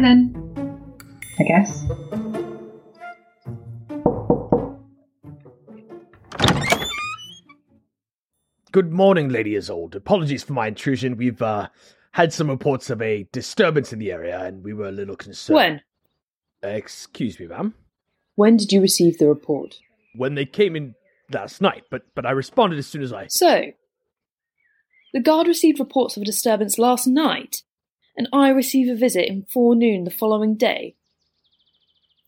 Bye 0.00 0.08
then. 0.08 0.34
I 1.38 1.42
guess. 1.42 1.84
Good 8.72 8.92
morning, 8.92 9.28
Lady 9.28 9.56
Isolde. 9.56 9.96
Apologies 9.96 10.42
for 10.42 10.54
my 10.54 10.68
intrusion. 10.68 11.18
We've 11.18 11.42
uh, 11.42 11.68
had 12.12 12.32
some 12.32 12.48
reports 12.48 12.88
of 12.88 13.02
a 13.02 13.28
disturbance 13.32 13.92
in 13.92 13.98
the 13.98 14.10
area, 14.10 14.40
and 14.42 14.64
we 14.64 14.72
were 14.72 14.88
a 14.88 14.92
little 14.92 15.16
concerned. 15.16 15.56
When? 15.56 15.82
Excuse 16.62 17.38
me, 17.38 17.48
ma'am. 17.48 17.74
When 18.36 18.56
did 18.56 18.72
you 18.72 18.80
receive 18.80 19.18
the 19.18 19.28
report? 19.28 19.76
When 20.14 20.34
they 20.34 20.46
came 20.46 20.76
in 20.76 20.94
last 21.30 21.60
night, 21.60 21.84
but 21.90 22.02
but 22.14 22.24
I 22.24 22.30
responded 22.30 22.78
as 22.78 22.86
soon 22.86 23.02
as 23.02 23.12
I. 23.12 23.26
So, 23.28 23.64
the 25.12 25.20
guard 25.20 25.46
received 25.46 25.78
reports 25.78 26.16
of 26.16 26.22
a 26.22 26.26
disturbance 26.26 26.78
last 26.78 27.06
night, 27.06 27.64
and 28.20 28.28
I 28.34 28.50
receive 28.50 28.92
a 28.92 28.94
visit 28.94 29.26
in 29.28 29.46
forenoon 29.50 30.04
the 30.04 30.10
following 30.10 30.54
day. 30.54 30.94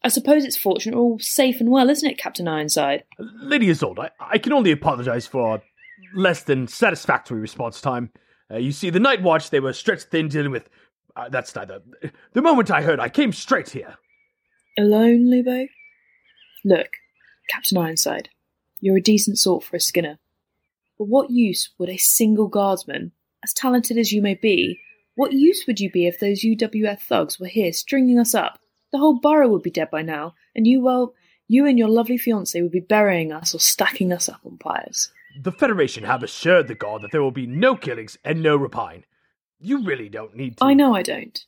I 0.03 0.09
suppose 0.09 0.43
it's 0.43 0.57
fortunate 0.57 0.97
we're 0.97 1.03
all 1.03 1.19
safe 1.19 1.61
and 1.61 1.71
well, 1.71 1.91
isn't 1.91 2.11
it, 2.11 2.17
Captain 2.17 2.49
Ironside? 2.49 3.05
Lady 3.19 3.69
Isolde, 3.69 3.99
I, 3.99 4.11
I 4.19 4.39
can 4.39 4.55
only 4.55 4.73
apologize 4.73 5.27
for 5.27 5.47
our 5.47 5.63
less 6.15 6.45
than 6.45 6.67
satisfactory 6.67 7.41
response 7.41 7.83
time. 7.83 8.11
Uh, 8.51 8.57
you 8.57 8.73
see, 8.73 8.89
the 8.89 9.01
night 9.01 9.21
watch, 9.21 9.51
they 9.51 9.61
were 9.61 9.75
stretched 9.75 10.05
thin 10.05 10.29
dealing 10.29 10.51
with. 10.51 10.71
Uh, 11.15 11.29
that's 11.29 11.55
neither. 11.55 11.83
The 12.33 12.41
moment 12.41 12.71
I 12.71 12.81
heard, 12.81 12.99
I 12.99 13.11
came 13.11 13.35
straight 13.35 13.69
here. 13.69 13.99
Alone, 14.79 15.27
Lubo? 15.27 15.69
Look, 16.65 16.89
Captain 17.51 17.77
Ironside, 17.77 18.31
you're 18.81 18.97
a 18.97 19.03
decent 19.03 19.39
sort 19.39 19.63
for 19.63 19.77
a 19.77 19.81
Skinner. 19.81 20.19
But 20.97 21.09
what 21.09 21.29
use 21.29 21.69
would 21.77 21.91
a 21.91 21.99
single 21.99 22.49
guardsman, 22.49 23.13
as 23.45 23.53
talented 23.53 23.99
as 23.99 24.11
you 24.11 24.23
may 24.23 24.35
be, 24.35 24.81
what 25.15 25.33
use 25.33 25.65
would 25.67 25.81
you 25.81 25.91
be 25.91 26.07
if 26.07 26.19
those 26.19 26.43
UWF 26.43 27.01
thugs 27.01 27.39
were 27.39 27.47
here 27.47 27.73
stringing 27.73 28.19
us 28.19 28.35
up? 28.35 28.59
The 28.93 28.99
whole 28.99 29.21
borough 29.21 29.49
would 29.49 29.63
be 29.63 29.71
dead 29.71 29.91
by 29.91 30.03
now, 30.03 30.35
and 30.55 30.67
you, 30.67 30.81
well, 30.81 31.15
you 31.49 31.67
and 31.67 31.79
your 31.79 31.89
lovely 31.89 32.19
fiancée 32.19 32.63
would 32.63 32.73
be 32.73 32.81
burying 32.81 33.33
us 33.33 33.55
or 33.55 33.59
stacking 33.59 34.13
us 34.13 34.29
up 34.29 34.41
on 34.45 34.59
pyres. 34.59 35.11
The 35.41 35.53
Federation 35.53 36.05
have 36.05 36.23
assured 36.23 36.69
the 36.69 36.75
guard 36.75 37.03
that 37.03 37.11
there 37.11 37.23
will 37.23 37.31
be 37.31 37.47
no 37.47 37.75
killings 37.77 38.19
and 38.25 38.43
no 38.43 38.57
rapine. 38.57 39.05
You 39.59 39.83
really 39.83 40.09
don't 40.09 40.35
need 40.35 40.57
to. 40.57 40.65
I 40.65 40.75
know 40.75 40.95
I 40.95 41.03
don't. 41.03 41.45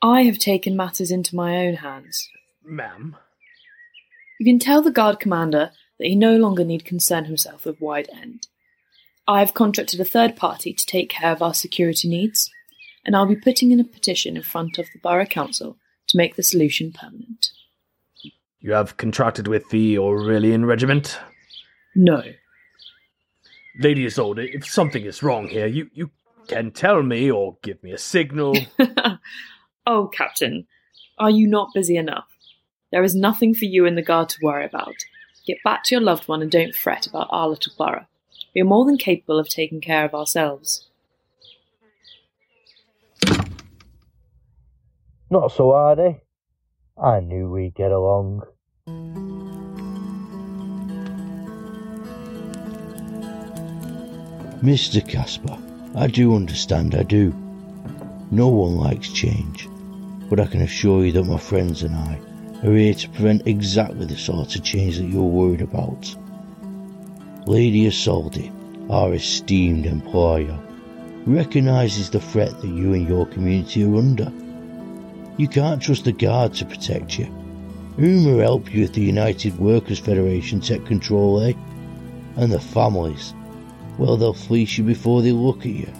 I 0.00 0.22
have 0.22 0.38
taken 0.38 0.76
matters 0.76 1.10
into 1.10 1.36
my 1.36 1.66
own 1.66 1.74
hands. 1.74 2.28
Ma'am. 2.62 3.16
You 4.38 4.46
can 4.46 4.58
tell 4.58 4.82
the 4.82 4.90
guard 4.90 5.20
commander 5.20 5.70
that 5.98 6.06
he 6.06 6.14
no 6.14 6.36
longer 6.36 6.64
need 6.64 6.84
concern 6.84 7.24
himself 7.24 7.64
with 7.64 7.80
Wide 7.80 8.08
End. 8.12 8.48
I 9.26 9.40
have 9.40 9.54
contracted 9.54 10.00
a 10.00 10.04
third 10.04 10.36
party 10.36 10.72
to 10.74 10.86
take 10.86 11.08
care 11.08 11.32
of 11.32 11.40
our 11.40 11.54
security 11.54 12.08
needs, 12.08 12.50
and 13.04 13.14
I'll 13.14 13.26
be 13.26 13.36
putting 13.36 13.70
in 13.70 13.80
a 13.80 13.84
petition 13.84 14.36
in 14.36 14.42
front 14.42 14.78
of 14.78 14.86
the 14.92 14.98
Borough 14.98 15.26
Council 15.26 15.76
to 16.08 16.16
make 16.16 16.36
the 16.36 16.42
solution 16.42 16.92
permanent. 16.92 17.50
You 18.60 18.72
have 18.72 18.96
contracted 18.96 19.46
with 19.46 19.68
the 19.70 19.98
Aurelian 19.98 20.64
Regiment? 20.64 21.18
No. 21.94 22.22
Lady 23.78 24.06
Isolde, 24.06 24.38
if 24.54 24.66
something 24.66 25.04
is 25.04 25.22
wrong 25.22 25.48
here, 25.48 25.66
you, 25.66 25.90
you 25.92 26.10
can 26.48 26.70
tell 26.70 27.02
me 27.02 27.30
or 27.30 27.56
give 27.62 27.82
me 27.82 27.92
a 27.92 27.98
signal. 27.98 28.56
oh, 29.86 30.08
Captain, 30.08 30.66
are 31.18 31.30
you 31.30 31.46
not 31.46 31.74
busy 31.74 31.96
enough? 31.96 32.28
There 32.90 33.02
is 33.02 33.14
nothing 33.14 33.54
for 33.54 33.64
you 33.64 33.86
and 33.86 33.98
the 33.98 34.02
guard 34.02 34.28
to 34.30 34.38
worry 34.42 34.64
about. 34.64 34.94
Get 35.46 35.58
back 35.64 35.84
to 35.84 35.94
your 35.94 36.02
loved 36.02 36.28
one 36.28 36.40
and 36.40 36.50
don't 36.50 36.74
fret 36.74 37.06
about 37.06 37.28
our 37.30 37.48
little 37.48 37.72
borough. 37.76 38.06
We 38.54 38.60
are 38.60 38.64
more 38.64 38.84
than 38.84 38.96
capable 38.96 39.38
of 39.38 39.48
taking 39.48 39.80
care 39.80 40.04
of 40.04 40.14
ourselves. 40.14 40.88
Not 45.34 45.50
so 45.50 45.72
hard, 45.72 45.98
eh? 45.98 46.12
I 46.96 47.18
knew 47.18 47.50
we'd 47.50 47.74
get 47.74 47.90
along. 47.90 48.42
Mr. 54.62 55.04
Casper, 55.04 55.58
I 55.96 56.06
do 56.06 56.36
understand, 56.36 56.94
I 56.94 57.02
do. 57.02 57.34
No 58.30 58.46
one 58.46 58.76
likes 58.76 59.08
change, 59.08 59.68
but 60.30 60.38
I 60.38 60.46
can 60.46 60.60
assure 60.60 61.04
you 61.04 61.10
that 61.10 61.24
my 61.24 61.38
friends 61.38 61.82
and 61.82 61.96
I 61.96 62.20
are 62.62 62.72
here 62.72 62.94
to 62.94 63.08
prevent 63.08 63.48
exactly 63.48 64.06
the 64.06 64.16
sort 64.16 64.54
of 64.54 64.62
change 64.62 64.98
that 64.98 65.08
you're 65.08 65.24
worried 65.24 65.62
about. 65.62 66.14
Lady 67.48 67.88
Isolde, 67.88 68.52
our 68.88 69.12
esteemed 69.14 69.86
employer, 69.86 70.56
recognises 71.26 72.08
the 72.08 72.20
threat 72.20 72.52
that 72.60 72.68
you 72.68 72.94
and 72.94 73.08
your 73.08 73.26
community 73.26 73.82
are 73.82 73.96
under. 73.96 74.32
You 75.36 75.48
can't 75.48 75.82
trust 75.82 76.04
the 76.04 76.12
guard 76.12 76.54
to 76.54 76.64
protect 76.64 77.18
you. 77.18 77.24
Whom 77.96 78.24
will 78.24 78.38
help 78.38 78.72
you 78.72 78.84
if 78.84 78.92
the 78.92 79.00
United 79.00 79.58
Workers' 79.58 79.98
Federation 79.98 80.60
take 80.60 80.86
control, 80.86 81.40
eh? 81.40 81.54
And 82.36 82.52
the 82.52 82.60
families, 82.60 83.34
well, 83.98 84.16
they'll 84.16 84.32
fleece 84.32 84.78
you 84.78 84.84
before 84.84 85.22
they 85.22 85.32
look 85.32 85.60
at 85.60 85.66
you. 85.66 85.92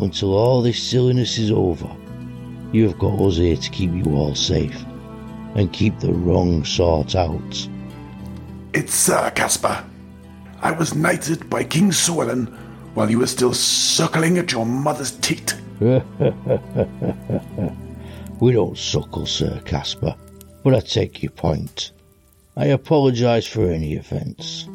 Until 0.00 0.34
all 0.34 0.62
this 0.62 0.80
silliness 0.80 1.38
is 1.38 1.50
over, 1.50 1.90
you 2.72 2.88
have 2.88 2.98
got 2.98 3.20
us 3.20 3.36
here 3.36 3.56
to 3.56 3.70
keep 3.70 3.92
you 3.92 4.04
all 4.14 4.34
safe 4.34 4.84
and 5.54 5.72
keep 5.72 5.98
the 5.98 6.12
wrong 6.12 6.64
sort 6.64 7.16
out. 7.16 7.68
It's 8.72 8.94
Sir 8.94 9.32
Caspar. 9.34 9.84
I 10.60 10.72
was 10.72 10.94
knighted 10.94 11.48
by 11.48 11.64
King 11.64 11.90
Suellen 11.90 12.54
while 12.94 13.10
you 13.10 13.18
were 13.18 13.26
still 13.26 13.54
suckling 13.54 14.38
at 14.38 14.52
your 14.52 14.66
mother's 14.66 15.12
teat. 15.12 15.54
we 18.40 18.52
don't 18.52 18.76
suckle, 18.76 19.26
Sir 19.26 19.60
Caspar, 19.64 20.14
but 20.62 20.74
I 20.74 20.80
take 20.80 21.22
your 21.22 21.32
point. 21.32 21.92
I 22.56 22.66
apologise 22.66 23.46
for 23.46 23.70
any 23.70 23.96
offence. 23.96 24.68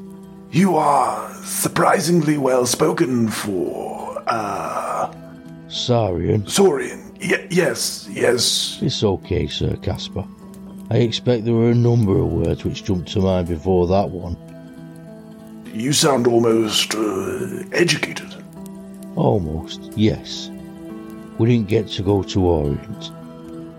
You 0.51 0.75
are 0.75 1.33
surprisingly 1.43 2.37
well 2.37 2.65
spoken 2.65 3.27
for, 3.29 4.21
uh. 4.27 5.13
Saurian. 5.67 6.45
Saurian. 6.47 7.01
Y- 7.21 7.47
yes, 7.49 8.07
yes. 8.11 8.79
It's 8.81 9.03
okay, 9.03 9.47
Sir 9.47 9.75
Caspar. 9.77 10.25
I 10.89 10.97
expect 10.97 11.45
there 11.45 11.53
were 11.53 11.71
a 11.71 11.75
number 11.75 12.19
of 12.19 12.33
words 12.33 12.65
which 12.65 12.83
jumped 12.83 13.11
to 13.13 13.21
mind 13.21 13.47
before 13.47 13.87
that 13.87 14.09
one. 14.09 14.35
You 15.73 15.93
sound 15.93 16.27
almost 16.27 16.93
uh, 16.95 17.63
educated. 17.71 18.35
Almost, 19.15 19.93
yes. 19.95 20.51
We 21.37 21.49
didn't 21.49 21.69
get 21.69 21.87
to 21.89 22.03
go 22.03 22.23
to 22.23 22.45
Orient, 22.45 23.11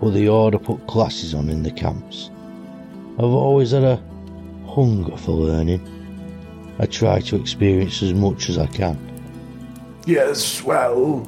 but 0.03 0.13
the 0.13 0.27
Order 0.27 0.59
put 0.59 0.85
classes 0.85 1.33
on 1.33 1.47
in 1.47 1.63
the 1.63 1.71
camps. 1.71 2.29
I've 3.13 3.23
always 3.23 3.71
had 3.71 3.85
a 3.85 4.03
hunger 4.67 5.15
for 5.15 5.31
learning. 5.31 5.79
I 6.77 6.87
try 6.87 7.21
to 7.21 7.37
experience 7.37 8.03
as 8.03 8.13
much 8.13 8.49
as 8.49 8.57
I 8.57 8.65
can. 8.67 8.99
Yes, 10.05 10.61
well, 10.61 11.19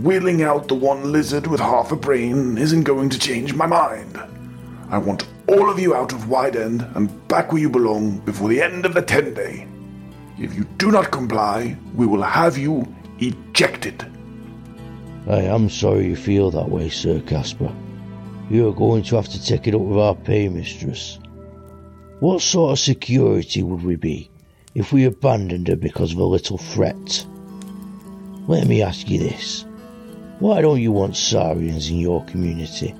wheeling 0.00 0.44
out 0.44 0.68
the 0.68 0.76
one 0.76 1.10
lizard 1.10 1.48
with 1.48 1.58
half 1.58 1.90
a 1.90 1.96
brain 1.96 2.56
isn't 2.56 2.84
going 2.84 3.08
to 3.10 3.18
change 3.18 3.54
my 3.54 3.66
mind. 3.66 4.16
I 4.90 4.98
want 4.98 5.26
all 5.48 5.68
of 5.68 5.80
you 5.80 5.96
out 5.96 6.12
of 6.12 6.28
Wide 6.28 6.54
End 6.54 6.86
and 6.94 7.26
back 7.26 7.50
where 7.50 7.60
you 7.60 7.68
belong 7.68 8.18
before 8.20 8.48
the 8.48 8.62
end 8.62 8.86
of 8.86 8.94
the 8.94 9.02
ten 9.02 9.34
day. 9.34 9.66
If 10.38 10.54
you 10.54 10.62
do 10.76 10.92
not 10.92 11.10
comply, 11.10 11.76
we 11.94 12.06
will 12.06 12.22
have 12.22 12.56
you 12.56 12.86
ejected. 13.18 14.06
I 15.26 15.40
am 15.40 15.68
sorry 15.68 16.06
you 16.06 16.14
feel 16.14 16.52
that 16.52 16.68
way, 16.68 16.90
Sir 16.90 17.20
Casper. 17.22 17.74
You're 18.50 18.74
going 18.74 19.02
to 19.04 19.16
have 19.16 19.28
to 19.28 19.44
take 19.44 19.66
it 19.66 19.74
up 19.74 19.82
with 19.82 19.98
our 19.98 20.14
paymistress. 20.14 21.18
What 22.20 22.40
sort 22.40 22.72
of 22.72 22.78
security 22.78 23.62
would 23.62 23.84
we 23.84 23.96
be 23.96 24.30
if 24.74 24.92
we 24.92 25.04
abandoned 25.04 25.68
her 25.68 25.76
because 25.76 26.12
of 26.12 26.18
a 26.18 26.24
little 26.24 26.58
threat? 26.58 27.26
Let 28.46 28.66
me 28.66 28.80
ask 28.82 29.08
you 29.10 29.18
this. 29.18 29.66
Why 30.38 30.62
don't 30.62 30.80
you 30.80 30.92
want 30.92 31.16
Saurians 31.16 31.90
in 31.90 31.98
your 31.98 32.24
community? 32.24 32.94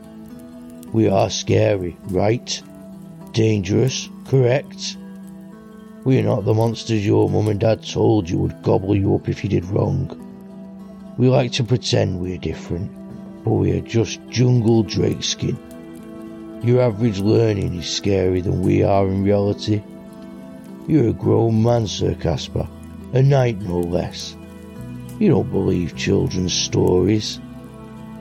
We 0.93 1.09
are 1.09 1.31
scary, 1.31 1.97
right? 2.09 2.63
Dangerous, 3.33 4.09
correct? 4.27 4.97
We're 6.05 6.23
not 6.23 6.45
the 6.45 6.55
monsters 6.55 7.07
your 7.07 7.29
mum 7.31 7.49
and 7.49 7.61
dad 7.61 7.87
told 7.87 8.29
you 8.29 8.39
would 8.39 8.63
gobble 8.63 8.95
you 8.95 9.15
up 9.15 9.29
if 9.29 9.43
you 9.43 9.51
did 9.51 9.65
wrong. 9.67 10.09
We 11.17 11.29
like 11.29 11.53
to 11.53 11.65
pretend 11.65 12.21
we're 12.21 12.39
different, 12.39 12.91
but 13.49 13.55
we're 13.55 13.81
just 13.81 14.21
jungle 14.29 14.85
drakeskin. 14.85 15.57
Your 16.63 16.83
average 16.83 17.19
learning 17.21 17.77
is 17.77 17.87
scarier 17.87 18.43
than 18.43 18.61
we 18.61 18.83
are 18.83 19.07
in 19.07 19.25
reality. 19.25 19.83
You're 20.87 21.09
a 21.09 21.13
grown 21.15 21.63
man, 21.63 21.87
Sir 21.87 22.15
Caspar, 22.15 22.69
a 23.15 23.23
knight 23.23 23.59
no 23.63 23.81
less. 23.81 24.37
You 25.19 25.31
don't 25.31 25.51
believe 25.51 25.97
children's 25.97 26.53
stories, 26.53 27.41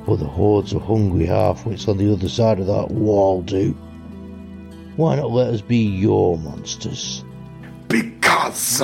but 0.05 0.19
the 0.19 0.25
hordes 0.25 0.71
of 0.71 0.81
hungry 0.83 1.25
halfwits 1.25 1.89
on 1.89 1.97
the 1.97 2.13
other 2.13 2.29
side 2.29 2.61
of 2.61 2.67
that 2.67 2.89
wall 2.91 3.41
do. 3.41 3.71
Why 4.95 5.17
not 5.17 5.31
let 5.31 5.47
us 5.53 5.59
be 5.59 5.77
your 5.77 6.37
monsters? 6.37 7.25
Because 7.89 8.81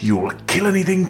you'll 0.00 0.32
kill 0.48 0.66
anything, 0.66 1.08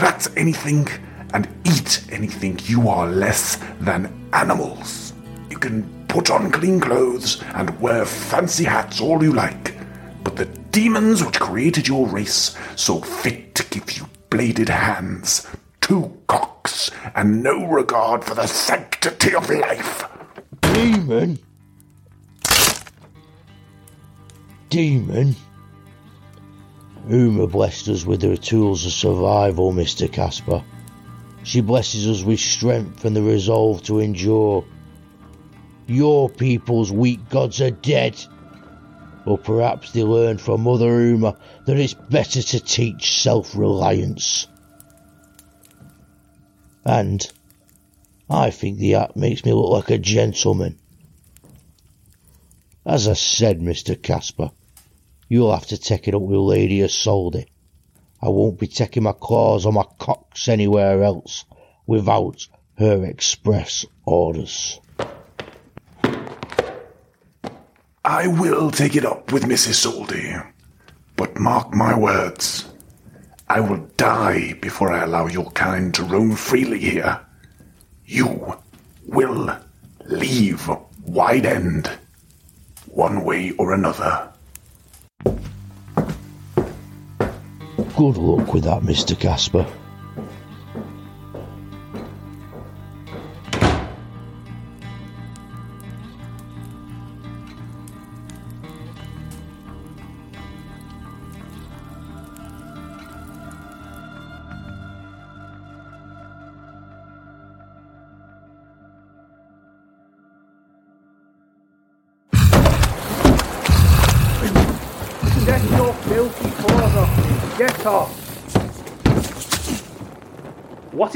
rat 0.00 0.26
anything, 0.38 0.88
and 1.36 1.46
eat 1.66 2.02
anything. 2.10 2.58
You 2.64 2.88
are 2.88 3.06
less 3.06 3.58
than 3.80 4.10
animals. 4.32 5.12
You 5.50 5.58
can 5.58 5.82
put 6.08 6.30
on 6.30 6.50
clean 6.50 6.80
clothes 6.80 7.42
and 7.54 7.78
wear 7.78 8.06
fancy 8.06 8.64
hats 8.64 9.02
all 9.02 9.22
you 9.22 9.34
like, 9.34 9.74
but 10.24 10.34
the 10.34 10.46
demons 10.46 11.22
which 11.22 11.38
created 11.38 11.86
your 11.86 12.06
race 12.06 12.56
saw 12.74 13.02
fit 13.02 13.54
to 13.54 13.64
give 13.68 13.98
you 13.98 14.08
bladed 14.30 14.70
hands, 14.70 15.46
two 15.82 16.10
cocks, 16.26 16.90
and 17.14 17.42
no 17.42 17.66
regard 17.66 18.24
for 18.24 18.34
the 18.34 18.46
sanctity 18.46 19.34
of 19.34 19.50
life. 19.50 20.04
Demon? 20.62 21.38
Demon? 24.70 25.36
Uma 27.10 27.46
blessed 27.46 27.88
us 27.88 28.06
with 28.06 28.22
her 28.22 28.36
tools 28.36 28.86
of 28.86 28.92
survival, 28.92 29.74
Mr. 29.74 30.10
Casper. 30.10 30.64
She 31.46 31.60
blesses 31.60 32.08
us 32.08 32.24
with 32.24 32.40
strength 32.40 33.04
and 33.04 33.14
the 33.14 33.22
resolve 33.22 33.84
to 33.84 34.00
endure. 34.00 34.64
Your 35.86 36.28
people's 36.28 36.90
weak 36.90 37.28
gods 37.28 37.60
are 37.60 37.70
dead. 37.70 38.20
Or 39.24 39.38
perhaps 39.38 39.92
they 39.92 40.02
learned 40.02 40.40
from 40.40 40.62
Mother 40.62 41.06
Uma 41.06 41.36
that 41.66 41.78
it's 41.78 41.94
better 41.94 42.42
to 42.42 42.58
teach 42.58 43.22
self-reliance. 43.22 44.48
And 46.84 47.24
I 48.28 48.50
think 48.50 48.78
the 48.78 48.90
hat 48.90 49.16
makes 49.16 49.44
me 49.44 49.52
look 49.52 49.70
like 49.70 49.90
a 49.90 49.98
gentleman. 49.98 50.80
As 52.84 53.06
I 53.06 53.12
said, 53.12 53.60
Mr. 53.60 54.00
Casper, 54.00 54.50
you'll 55.28 55.54
have 55.54 55.68
to 55.68 55.78
take 55.78 56.08
it 56.08 56.14
up 56.16 56.22
with 56.22 56.40
Lady 56.40 56.82
Isolde. 56.82 57.46
I 58.26 58.28
won't 58.28 58.58
be 58.58 58.66
taking 58.66 59.04
my 59.04 59.12
claws 59.12 59.64
or 59.66 59.72
my 59.72 59.84
cocks 60.00 60.48
anywhere 60.48 61.04
else 61.04 61.44
without 61.86 62.48
her 62.76 63.04
express 63.04 63.86
orders. 64.04 64.80
I 68.04 68.26
will 68.26 68.72
take 68.72 68.96
it 68.96 69.04
up 69.04 69.32
with 69.32 69.44
Mrs. 69.44 69.74
Soldy, 69.74 70.34
but 71.14 71.38
mark 71.38 71.72
my 71.72 71.96
words. 71.96 72.64
I 73.48 73.60
will 73.60 73.88
die 73.96 74.54
before 74.54 74.92
I 74.92 75.04
allow 75.04 75.28
your 75.28 75.52
kind 75.52 75.94
to 75.94 76.02
roam 76.02 76.34
freely 76.34 76.80
here. 76.80 77.20
You 78.06 78.56
will 79.06 79.56
leave 80.06 80.68
Wide 81.04 81.46
End, 81.46 81.88
one 82.86 83.22
way 83.22 83.52
or 83.52 83.72
another. 83.72 84.32
Good 87.96 88.18
luck 88.18 88.52
with 88.52 88.64
that, 88.64 88.82
Mr. 88.82 89.18
Casper. 89.18 89.66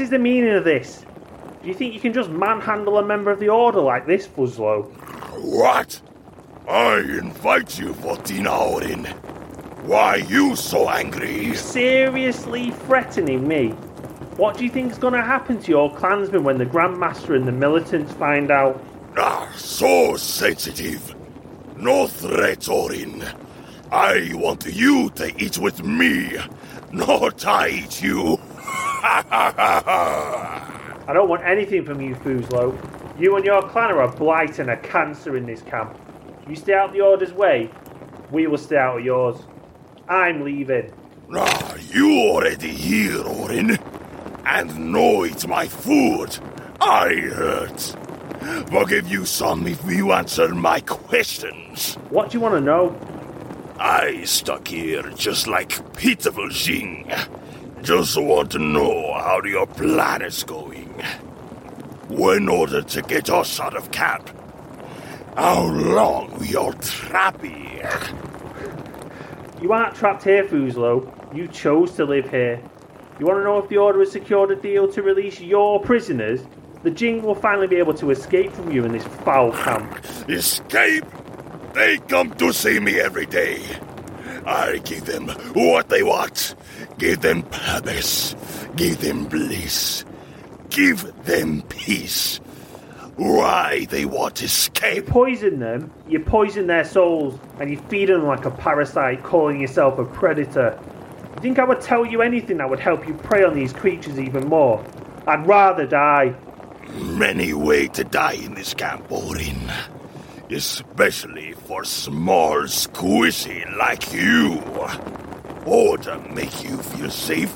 Is 0.01 0.09
the 0.09 0.17
meaning 0.17 0.49
of 0.55 0.63
this? 0.63 1.05
Do 1.61 1.67
you 1.67 1.75
think 1.75 1.93
you 1.93 1.99
can 1.99 2.11
just 2.11 2.31
manhandle 2.31 2.97
a 2.97 3.05
member 3.05 3.29
of 3.29 3.39
the 3.39 3.49
Order 3.49 3.81
like 3.81 4.07
this, 4.07 4.27
Fuzhlo? 4.27 4.89
What? 5.43 6.01
I 6.67 6.97
invite 6.97 7.79
you 7.79 7.93
for 7.93 8.17
dinner, 8.17 8.49
Orryn. 8.49 9.05
Why 9.83 10.13
are 10.13 10.17
you 10.17 10.55
so 10.55 10.89
angry? 10.89 11.53
Seriously 11.53 12.71
threatening 12.71 13.47
me? 13.47 13.69
What 14.37 14.57
do 14.57 14.63
you 14.63 14.71
think 14.71 14.91
is 14.91 14.97
going 14.97 15.13
to 15.13 15.21
happen 15.21 15.61
to 15.61 15.69
your 15.69 15.95
clansmen 15.95 16.43
when 16.43 16.57
the 16.57 16.65
Grandmaster 16.65 17.35
and 17.35 17.47
the 17.47 17.51
militants 17.51 18.11
find 18.13 18.49
out? 18.49 18.83
Ah, 19.17 19.53
so 19.55 20.15
sensitive. 20.15 21.13
No 21.77 22.07
threat, 22.07 22.61
Orryn. 22.61 23.21
I 23.91 24.31
want 24.33 24.65
you 24.65 25.11
to 25.11 25.31
eat 25.39 25.59
with 25.59 25.83
me, 25.83 26.37
not 26.91 27.45
I 27.45 27.69
eat 27.69 28.01
you. 28.01 28.39
I 29.33 31.13
don't 31.13 31.29
want 31.29 31.43
anything 31.43 31.85
from 31.85 32.01
you, 32.01 32.15
Fuzhlo. 32.15 32.77
You 33.17 33.37
and 33.37 33.45
your 33.45 33.61
clan 33.61 33.91
are 33.91 34.01
a 34.01 34.11
blight 34.11 34.59
and 34.59 34.69
a 34.69 34.75
cancer 34.75 35.37
in 35.37 35.45
this 35.45 35.61
camp. 35.61 35.97
You 36.49 36.55
stay 36.57 36.73
out 36.73 36.91
the 36.91 36.99
Order's 36.99 37.31
way, 37.31 37.71
we 38.29 38.47
will 38.47 38.57
stay 38.57 38.75
out 38.75 38.99
of 38.99 39.05
yours. 39.05 39.37
I'm 40.09 40.43
leaving. 40.43 40.91
Ah, 41.33 41.75
you 41.93 42.11
already 42.27 42.71
here, 42.71 43.23
Orryn. 43.23 43.81
And 44.45 44.91
know 44.91 45.23
it's 45.23 45.47
my 45.47 45.65
food. 45.65 46.37
I 46.81 47.13
hurt. 47.15 47.95
Forgive 48.69 49.07
you 49.07 49.25
some 49.25 49.65
if 49.65 49.81
you 49.89 50.11
answer 50.11 50.53
my 50.53 50.81
questions. 50.81 51.95
What 52.09 52.31
do 52.31 52.37
you 52.37 52.41
want 52.41 52.55
to 52.55 52.61
know? 52.61 52.99
I 53.79 54.23
stuck 54.25 54.67
here 54.67 55.03
just 55.11 55.47
like 55.47 55.93
pitiful 55.93 56.49
Jing. 56.49 57.09
Just 57.81 58.15
want 58.15 58.51
to 58.51 58.59
know 58.59 59.13
how 59.13 59.41
your 59.43 59.65
plan 59.65 60.21
is 60.21 60.43
going. 60.43 60.93
In 62.09 62.47
order 62.47 62.81
to 62.83 63.01
get 63.01 63.29
us 63.29 63.59
out 63.59 63.75
of 63.75 63.91
camp. 63.91 64.29
How 65.35 65.63
long 65.63 66.37
we 66.39 66.55
all 66.55 66.73
trap 66.73 67.41
here? 67.41 67.99
You 69.61 69.73
aren't 69.73 69.95
trapped 69.95 70.23
here, 70.23 70.43
Fuzhlo. 70.43 71.35
You 71.35 71.47
chose 71.47 71.93
to 71.93 72.05
live 72.05 72.29
here. 72.29 72.61
You 73.19 73.25
want 73.25 73.39
to 73.39 73.43
know 73.43 73.57
if 73.59 73.69
the 73.69 73.77
Order 73.77 73.99
has 73.99 74.11
secured 74.11 74.51
a 74.51 74.55
deal 74.55 74.91
to 74.91 75.01
release 75.01 75.39
your 75.39 75.79
prisoners? 75.79 76.41
The 76.83 76.91
Jing 76.91 77.21
will 77.23 77.35
finally 77.35 77.67
be 77.67 77.77
able 77.77 77.93
to 77.95 78.11
escape 78.11 78.51
from 78.51 78.71
you 78.71 78.83
in 78.83 78.91
this 78.91 79.05
foul 79.05 79.51
camp. 79.53 80.03
Escape? 80.27 81.05
They 81.73 81.97
come 82.09 82.31
to 82.35 82.51
see 82.51 82.79
me 82.79 82.99
every 82.99 83.25
day. 83.25 83.61
I 84.45 84.79
give 84.83 85.05
them 85.05 85.29
what 85.53 85.89
they 85.89 86.03
want. 86.03 86.55
Give 87.01 87.19
them 87.19 87.41
purpose. 87.41 88.35
Give 88.75 89.01
them 89.01 89.25
bliss. 89.25 90.05
give 90.69 91.25
them 91.25 91.63
peace. 91.63 92.37
Why 93.15 93.85
they 93.89 94.05
want 94.05 94.35
to 94.35 94.45
escape? 94.45 95.07
Poison 95.07 95.57
them, 95.59 95.91
you 96.07 96.19
poison 96.19 96.67
their 96.67 96.85
souls, 96.85 97.39
and 97.59 97.71
you 97.71 97.77
feed 97.89 98.09
them 98.09 98.25
like 98.25 98.45
a 98.45 98.51
parasite, 98.51 99.23
calling 99.23 99.59
yourself 99.59 99.97
a 99.97 100.05
predator. 100.05 100.79
You 101.35 101.41
think 101.41 101.57
I 101.59 101.63
would 101.63 101.81
tell 101.81 102.05
you 102.05 102.21
anything 102.21 102.57
that 102.57 102.69
would 102.69 102.79
help 102.79 103.07
you 103.07 103.15
prey 103.15 103.43
on 103.43 103.55
these 103.55 103.73
creatures 103.73 104.19
even 104.19 104.47
more? 104.47 104.85
I'd 105.27 105.47
rather 105.47 105.87
die. 105.87 106.35
Many 106.93 107.53
way 107.53 107.87
to 107.89 108.03
die 108.03 108.33
in 108.33 108.53
this 108.53 108.75
camp, 108.75 109.09
Orryn. 109.09 109.73
Especially 110.51 111.53
for 111.53 111.83
small 111.83 112.61
squishy 112.63 113.65
like 113.77 114.13
you. 114.13 114.61
Or 115.65 115.97
to 115.97 116.19
make 116.33 116.63
you 116.63 116.77
feel 116.77 117.09
safe. 117.09 117.55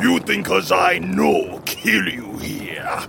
You 0.00 0.18
think 0.20 0.46
cause 0.46 0.70
I 0.70 0.98
know 0.98 1.60
kill 1.64 2.08
you 2.08 2.36
here. 2.38 3.00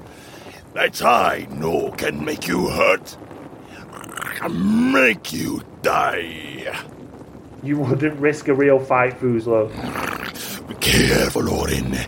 That 0.74 1.04
I 1.04 1.48
know 1.52 1.92
can 1.92 2.24
make 2.24 2.48
you 2.48 2.70
hurt. 2.70 3.18
Make 4.50 5.34
you 5.34 5.62
die. 5.82 6.84
You 7.64 7.80
wouldn't 7.80 8.20
risk 8.20 8.48
a 8.48 8.54
real 8.54 8.80
fight, 8.80 9.20
Fuzhlo. 9.20 9.70
Be 10.68 10.76
careful, 10.76 11.44
Orryn. 11.44 12.08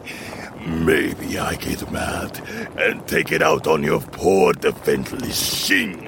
Maybe 0.86 1.40
I 1.40 1.56
get 1.56 1.92
mad 1.92 2.40
and 2.78 3.06
take 3.08 3.32
it 3.32 3.42
out 3.42 3.66
on 3.68 3.84
your 3.84 4.00
poor 4.00 4.54
defenseless 4.54 5.66
Shing. 5.66 6.06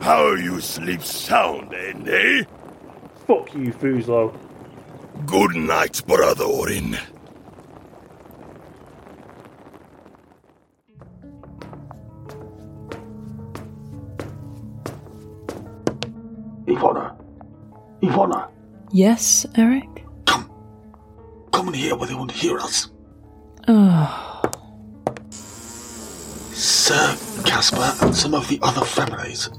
How 0.00 0.32
you 0.34 0.60
sleep 0.60 1.02
sound, 1.02 1.72
eh? 1.74 2.44
Fuck 3.26 3.54
you, 3.54 3.72
Fuzhlo. 3.72 4.36
Good 5.26 5.54
night, 5.54 6.02
brother 6.06 6.44
Orryn. 6.44 6.98
Yvonna. 16.66 17.16
Yvonna. 18.02 18.48
Yes, 18.92 19.46
Erik? 19.56 20.04
Come 20.26 21.68
in 21.68 21.74
here 21.74 21.94
where 21.96 22.08
they 22.08 22.14
won't 22.14 22.32
hear 22.32 22.58
us. 22.58 22.90
Oh. 23.68 24.42
Sir 25.30 27.16
Casper 27.44 27.92
and 28.04 28.16
some 28.16 28.34
of 28.34 28.48
the 28.48 28.58
other 28.62 28.84
families. 28.84 29.50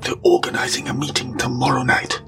They're 0.00 0.14
organizing 0.24 0.88
a 0.88 0.94
meeting 0.94 1.36
tomorrow 1.38 1.82
night. 1.82 2.20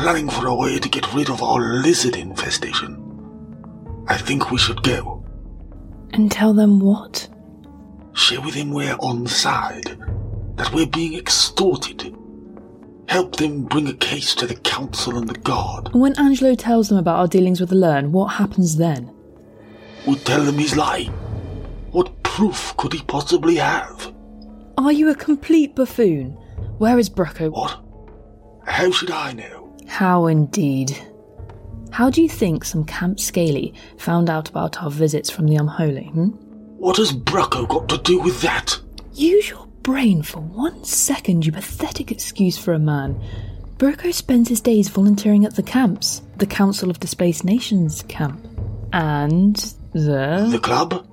Planning 0.00 0.30
for 0.30 0.46
a 0.46 0.54
way 0.54 0.78
to 0.78 0.88
get 0.88 1.12
rid 1.12 1.28
of 1.28 1.42
our 1.42 1.60
lizard 1.82 2.16
infestation. 2.16 2.96
I 4.08 4.16
think 4.16 4.50
we 4.50 4.56
should 4.56 4.82
go. 4.82 5.22
And 6.14 6.32
tell 6.32 6.54
them 6.54 6.80
what? 6.80 7.28
Share 8.14 8.40
with 8.40 8.54
them 8.54 8.70
we're 8.70 8.96
on 9.00 9.26
side. 9.26 9.98
That 10.56 10.72
we're 10.72 10.86
being 10.86 11.18
extorted. 11.18 12.16
Help 13.08 13.36
them 13.36 13.64
bring 13.64 13.88
a 13.88 13.92
case 13.92 14.34
to 14.36 14.46
the 14.46 14.54
council 14.54 15.18
and 15.18 15.28
the 15.28 15.38
guard. 15.40 15.90
When 15.92 16.14
Anzhlo 16.14 16.56
tells 16.58 16.88
them 16.88 16.96
about 16.96 17.18
our 17.18 17.28
dealings 17.28 17.60
with 17.60 17.68
the 17.68 17.76
Learn, 17.76 18.10
what 18.10 18.28
happens 18.28 18.78
then? 18.78 19.14
We'll 20.06 20.16
tell 20.16 20.42
them 20.42 20.56
he's 20.56 20.78
lying. 20.78 21.12
What 21.90 22.22
proof 22.22 22.74
could 22.78 22.94
he 22.94 23.02
possibly 23.02 23.56
have? 23.56 24.14
Are 24.78 24.92
you 24.92 25.10
a 25.10 25.14
complete 25.14 25.76
buffoon? 25.76 26.30
Where 26.78 26.98
is 26.98 27.10
Brucco? 27.10 27.50
What? 27.50 27.84
How 28.66 28.90
should 28.90 29.10
I 29.10 29.34
know? 29.34 29.59
How 29.90 30.28
indeed. 30.28 30.96
How 31.90 32.08
do 32.08 32.22
you 32.22 32.28
think 32.28 32.64
some 32.64 32.84
Camp 32.84 33.18
Scaly 33.18 33.74
found 33.98 34.30
out 34.30 34.48
about 34.48 34.80
our 34.82 34.90
visits 34.90 35.28
from 35.28 35.46
the 35.46 35.56
Unholy, 35.56 36.04
hmm? 36.04 36.28
What 36.78 36.96
has 36.96 37.12
Brucco 37.12 37.66
got 37.66 37.88
to 37.90 37.98
do 37.98 38.20
with 38.20 38.40
that? 38.40 38.78
Use 39.12 39.50
your 39.50 39.66
brain 39.82 40.22
for 40.22 40.40
one 40.40 40.84
second, 40.84 41.44
you 41.44 41.52
pathetic 41.52 42.10
excuse 42.12 42.56
for 42.56 42.72
a 42.72 42.78
man. 42.78 43.20
Brucco 43.76 44.14
spends 44.14 44.48
his 44.48 44.60
days 44.60 44.88
volunteering 44.88 45.44
at 45.44 45.56
the 45.56 45.62
camps, 45.62 46.22
the 46.36 46.46
Council 46.46 46.88
of 46.88 47.00
Displaced 47.00 47.44
Nations 47.44 48.02
camp. 48.02 48.46
And 48.92 49.56
the. 49.92 50.48
The 50.50 50.60
club? 50.62 51.04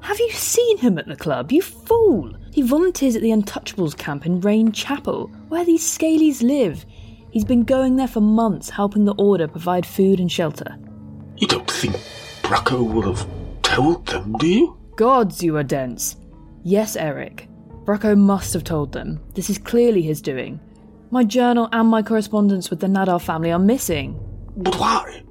Have 0.00 0.20
you 0.20 0.30
seen 0.30 0.78
him 0.78 0.96
at 0.96 1.06
the 1.06 1.16
club, 1.16 1.50
you 1.50 1.60
fool? 1.60 2.34
He 2.52 2.62
volunteers 2.62 3.16
at 3.16 3.22
the 3.22 3.30
Untouchables 3.30 3.98
camp 3.98 4.24
in 4.24 4.40
Rain 4.40 4.70
Chapel, 4.70 5.26
where 5.48 5.64
these 5.64 5.82
scalies 5.82 6.40
live. 6.40 6.86
He's 7.34 7.44
been 7.44 7.64
going 7.64 7.96
there 7.96 8.06
for 8.06 8.20
months, 8.20 8.70
helping 8.70 9.06
the 9.06 9.14
Order 9.18 9.48
provide 9.48 9.84
food 9.84 10.20
and 10.20 10.30
shelter. 10.30 10.78
You 11.36 11.48
don't 11.48 11.68
think 11.68 11.96
Brucco 12.42 12.80
would 12.84 13.06
have 13.06 13.26
told 13.62 14.06
them, 14.06 14.36
do 14.38 14.46
you? 14.46 14.78
Gods, 14.94 15.42
you 15.42 15.56
are 15.56 15.64
dense. 15.64 16.14
Yes, 16.62 16.94
Erik. 16.94 17.48
Brucco 17.84 18.16
must 18.16 18.52
have 18.52 18.62
told 18.62 18.92
them. 18.92 19.20
This 19.34 19.50
is 19.50 19.58
clearly 19.58 20.00
his 20.00 20.22
doing. 20.22 20.60
My 21.10 21.24
journal 21.24 21.68
and 21.72 21.88
my 21.88 22.04
correspondence 22.04 22.70
with 22.70 22.78
the 22.78 22.86
Nadar 22.86 23.20
family 23.20 23.50
are 23.50 23.58
missing. 23.58 24.16
But 24.56 24.76
why? 24.76 25.24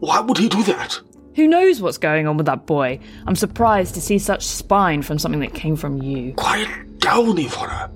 Why 0.00 0.20
would 0.20 0.38
he 0.38 0.48
do 0.48 0.62
that? 0.62 0.98
Who 1.34 1.46
knows 1.46 1.82
what's 1.82 1.98
going 1.98 2.26
on 2.26 2.38
with 2.38 2.46
that 2.46 2.64
boy? 2.64 2.98
I'm 3.26 3.36
surprised 3.36 3.92
to 3.96 4.00
see 4.00 4.18
such 4.18 4.46
spine 4.46 5.02
from 5.02 5.18
something 5.18 5.40
that 5.40 5.52
came 5.52 5.76
from 5.76 6.00
you. 6.00 6.32
Quiet 6.32 6.98
down, 7.00 7.36
Yvonna. 7.36 7.90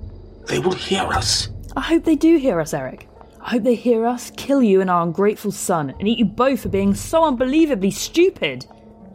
They 0.45 0.59
will 0.59 0.75
hear 0.75 1.01
us. 1.01 1.49
I 1.75 1.81
hope 1.81 2.03
they 2.03 2.15
do 2.15 2.37
hear 2.37 2.61
us, 2.61 2.75
Erik. 2.75 3.09
I 3.47 3.51
hope 3.51 3.63
they 3.63 3.75
hear 3.75 4.05
us, 4.05 4.29
kill 4.35 4.61
you 4.61 4.81
and 4.81 4.89
our 4.89 5.03
ungrateful 5.03 5.53
son, 5.53 5.95
and 5.99 6.05
eat 6.05 6.19
you 6.19 6.25
both 6.25 6.63
for 6.63 6.67
being 6.67 6.93
so 6.93 7.23
unbelievably 7.23 7.91
stupid. 7.91 8.65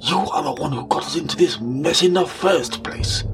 You 0.00 0.20
are 0.20 0.42
the 0.42 0.52
one 0.52 0.72
who 0.72 0.86
got 0.86 1.04
us 1.04 1.16
into 1.16 1.36
this 1.36 1.60
mess 1.60 2.02
in 2.02 2.14
the 2.14 2.24
first 2.24 2.82
place. 2.82 3.24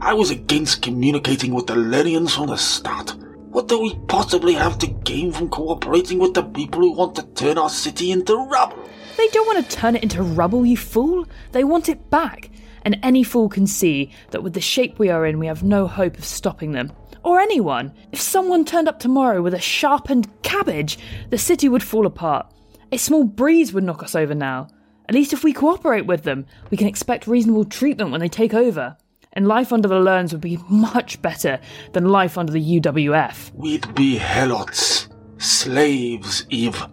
I 0.00 0.12
was 0.12 0.30
against 0.30 0.82
communicating 0.82 1.54
with 1.54 1.66
the 1.66 1.76
Lenians 1.76 2.32
from 2.32 2.48
the 2.48 2.58
start. 2.58 3.16
What 3.52 3.68
do 3.68 3.80
we 3.80 3.94
possibly 4.06 4.52
have 4.52 4.78
to 4.80 4.86
gain 4.86 5.32
from 5.32 5.48
cooperating 5.48 6.18
with 6.18 6.34
the 6.34 6.42
people 6.42 6.82
who 6.82 6.92
want 6.92 7.14
to 7.14 7.22
turn 7.22 7.56
our 7.56 7.70
city 7.70 8.12
into 8.12 8.36
rubble? 8.36 8.86
They 9.16 9.28
don't 9.28 9.46
want 9.46 9.64
to 9.64 9.76
turn 9.76 9.96
it 9.96 10.02
into 10.02 10.22
rubble, 10.22 10.66
you 10.66 10.76
fool. 10.76 11.26
They 11.52 11.64
want 11.64 11.88
it 11.88 12.10
back. 12.10 12.50
And 12.82 12.98
any 13.02 13.24
fool 13.24 13.48
can 13.48 13.66
see 13.66 14.12
that 14.32 14.42
with 14.42 14.52
the 14.52 14.60
shape 14.60 14.98
we 14.98 15.08
are 15.08 15.24
in, 15.24 15.38
we 15.38 15.46
have 15.46 15.62
no 15.62 15.86
hope 15.86 16.18
of 16.18 16.24
stopping 16.26 16.72
them. 16.72 16.92
Or 17.24 17.40
anyone. 17.40 17.92
If 18.12 18.20
someone 18.20 18.64
turned 18.66 18.86
up 18.86 19.00
tomorrow 19.00 19.40
with 19.40 19.54
a 19.54 19.60
sharpened 19.60 20.28
cabbage, 20.42 20.98
the 21.30 21.38
city 21.38 21.68
would 21.70 21.82
fall 21.82 22.06
apart. 22.06 22.52
A 22.92 22.98
small 22.98 23.24
breeze 23.24 23.72
would 23.72 23.82
knock 23.82 24.02
us 24.02 24.14
over 24.14 24.34
now. 24.34 24.68
At 25.08 25.14
least 25.14 25.32
if 25.32 25.42
we 25.42 25.54
cooperate 25.54 26.06
with 26.06 26.22
them, 26.22 26.44
we 26.70 26.76
can 26.76 26.86
expect 26.86 27.26
reasonable 27.26 27.64
treatment 27.64 28.10
when 28.10 28.20
they 28.20 28.28
take 28.28 28.52
over. 28.52 28.96
And 29.32 29.48
life 29.48 29.72
under 29.72 29.88
the 29.88 29.98
Lerns 29.98 30.32
would 30.32 30.42
be 30.42 30.58
much 30.68 31.20
better 31.22 31.58
than 31.92 32.04
life 32.10 32.36
under 32.36 32.52
the 32.52 32.80
UWF. 32.80 33.54
We'd 33.54 33.92
be 33.94 34.16
helots. 34.18 35.08
Slaves, 35.38 36.46
Eve. 36.50 36.86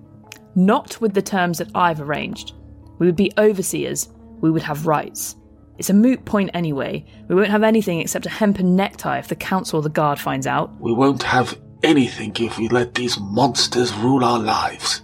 Not 0.55 0.99
with 1.01 1.13
the 1.13 1.21
terms 1.21 1.57
that 1.57 1.71
I've 1.75 2.01
arranged. 2.01 2.53
We 2.99 3.05
would 3.05 3.15
be 3.17 3.31
overseers. 3.37 4.09
We 4.39 4.49
would 4.49 4.63
have 4.63 4.87
rights. 4.87 5.35
It's 5.81 5.89
a 5.89 5.95
moot 5.95 6.25
point 6.25 6.51
anyway. 6.53 7.03
We 7.27 7.33
won't 7.33 7.49
have 7.49 7.63
anything 7.63 8.01
except 8.01 8.27
a 8.27 8.29
hempen 8.29 8.75
necktie 8.75 9.17
if 9.17 9.29
the 9.29 9.35
council 9.35 9.79
or 9.79 9.81
the 9.81 9.89
guard 9.89 10.19
finds 10.19 10.45
out. 10.45 10.79
We 10.79 10.93
won't 10.93 11.23
have 11.23 11.59
anything 11.81 12.35
if 12.39 12.59
we 12.59 12.67
let 12.67 12.93
these 12.93 13.19
monsters 13.19 13.91
rule 13.95 14.23
our 14.23 14.37
lives. 14.37 15.01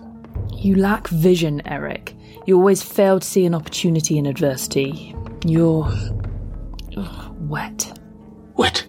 You 0.53 0.75
lack 0.75 1.07
vision, 1.07 1.67
Erik. 1.67 2.15
You 2.45 2.57
always 2.57 2.83
fail 2.83 3.19
to 3.19 3.25
see 3.27 3.43
an 3.47 3.55
opportunity 3.55 4.19
in 4.19 4.27
adversity. 4.27 5.15
You're. 5.43 5.91
Ugh, 6.95 7.35
wet. 7.49 7.99
Wet? 8.55 8.85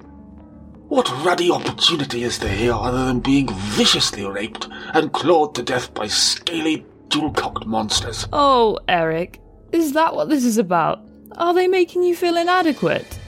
What 0.89 1.11
ruddy 1.25 1.51
opportunity 1.51 2.23
is 2.23 2.39
there 2.39 2.55
here 2.55 2.75
other 2.75 3.07
than 3.07 3.21
being 3.21 3.49
viciously 3.49 4.27
raped 4.27 4.69
and 4.93 5.11
clawed 5.15 5.55
to 5.55 5.63
death 5.63 5.95
by 5.95 6.09
scaly, 6.09 6.85
dual-cocked 7.09 7.65
monsters? 7.65 8.29
Oh, 8.31 8.79
Erik. 8.89 9.41
Is 9.73 9.95
that 9.95 10.15
what 10.15 10.29
this 10.29 10.45
is 10.45 10.59
about? 10.59 11.08
Are 11.39 11.55
they 11.55 11.69
making 11.69 12.03
you 12.03 12.17
feel 12.17 12.37
inadequate? 12.37 13.19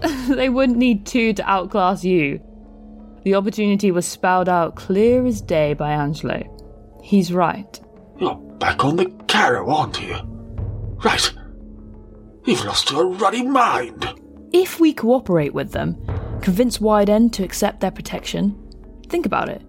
they 0.28 0.48
wouldn't 0.48 0.78
need 0.78 1.04
two 1.04 1.32
to 1.34 1.50
outclass 1.50 2.04
you. 2.04 2.40
The 3.24 3.34
opportunity 3.34 3.90
was 3.90 4.06
spelled 4.06 4.48
out 4.48 4.76
clear 4.76 5.26
as 5.26 5.40
day 5.40 5.74
by 5.74 5.90
Anzhlo. 5.90 6.46
He's 7.02 7.32
right. 7.32 7.80
You're 8.18 8.36
back 8.36 8.84
on 8.84 8.96
the 8.96 9.06
carrow, 9.26 9.68
aren't 9.68 10.00
you? 10.00 10.14
Right. 11.04 11.32
You've 12.44 12.64
lost 12.64 12.90
your 12.92 13.08
ruddy 13.08 13.42
mind. 13.42 14.08
If 14.52 14.78
we 14.78 14.92
cooperate 14.92 15.52
with 15.52 15.72
them, 15.72 15.96
convince 16.42 16.80
Wide 16.80 17.10
End 17.10 17.32
to 17.34 17.44
accept 17.44 17.80
their 17.80 17.90
protection, 17.90 18.56
think 19.08 19.26
about 19.26 19.48
it. 19.48 19.62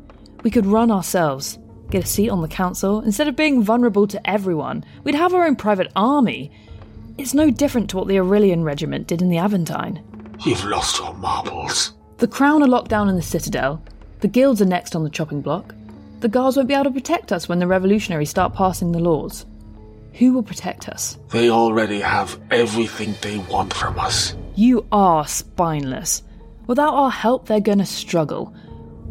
We 0.43 0.51
could 0.51 0.65
run 0.65 0.91
ourselves, 0.91 1.57
get 1.89 2.03
a 2.03 2.07
seat 2.07 2.29
on 2.29 2.41
the 2.41 2.47
council. 2.47 3.01
Instead 3.01 3.27
of 3.27 3.35
being 3.35 3.63
vulnerable 3.63 4.07
to 4.07 4.29
everyone, 4.29 4.83
we'd 5.03 5.15
have 5.15 5.33
our 5.33 5.45
own 5.45 5.55
private 5.55 5.91
army. 5.95 6.51
It's 7.21 7.35
no 7.35 7.51
different 7.51 7.87
to 7.91 7.97
what 7.97 8.07
the 8.07 8.17
Aurelian 8.17 8.63
Regiment 8.63 9.05
did 9.05 9.21
in 9.21 9.29
the 9.29 9.37
Aventine. 9.37 10.01
You've 10.43 10.65
lost 10.65 10.97
your 10.97 11.13
marbles. 11.13 11.91
The 12.17 12.27
Crown 12.27 12.63
are 12.63 12.67
locked 12.67 12.89
down 12.89 13.09
in 13.09 13.15
the 13.15 13.21
Citadel. 13.21 13.79
The 14.21 14.27
guilds 14.27 14.59
are 14.59 14.65
next 14.65 14.95
on 14.95 15.03
the 15.03 15.09
chopping 15.11 15.39
block. 15.39 15.75
The 16.21 16.27
guards 16.27 16.57
won't 16.57 16.67
be 16.67 16.73
able 16.73 16.85
to 16.85 16.89
protect 16.91 17.31
us 17.31 17.47
when 17.47 17.59
the 17.59 17.67
revolutionaries 17.67 18.31
start 18.31 18.55
passing 18.55 18.91
the 18.91 18.99
laws. 18.99 19.45
Who 20.13 20.33
will 20.33 20.41
protect 20.41 20.89
us? 20.89 21.19
They 21.29 21.51
already 21.51 21.99
have 21.99 22.39
everything 22.49 23.13
they 23.21 23.37
want 23.37 23.71
from 23.71 23.99
us. 23.99 24.35
You 24.55 24.87
are 24.91 25.27
spineless. 25.27 26.23
Without 26.65 26.95
our 26.95 27.11
help, 27.11 27.45
they're 27.45 27.59
gonna 27.59 27.85
struggle. 27.85 28.51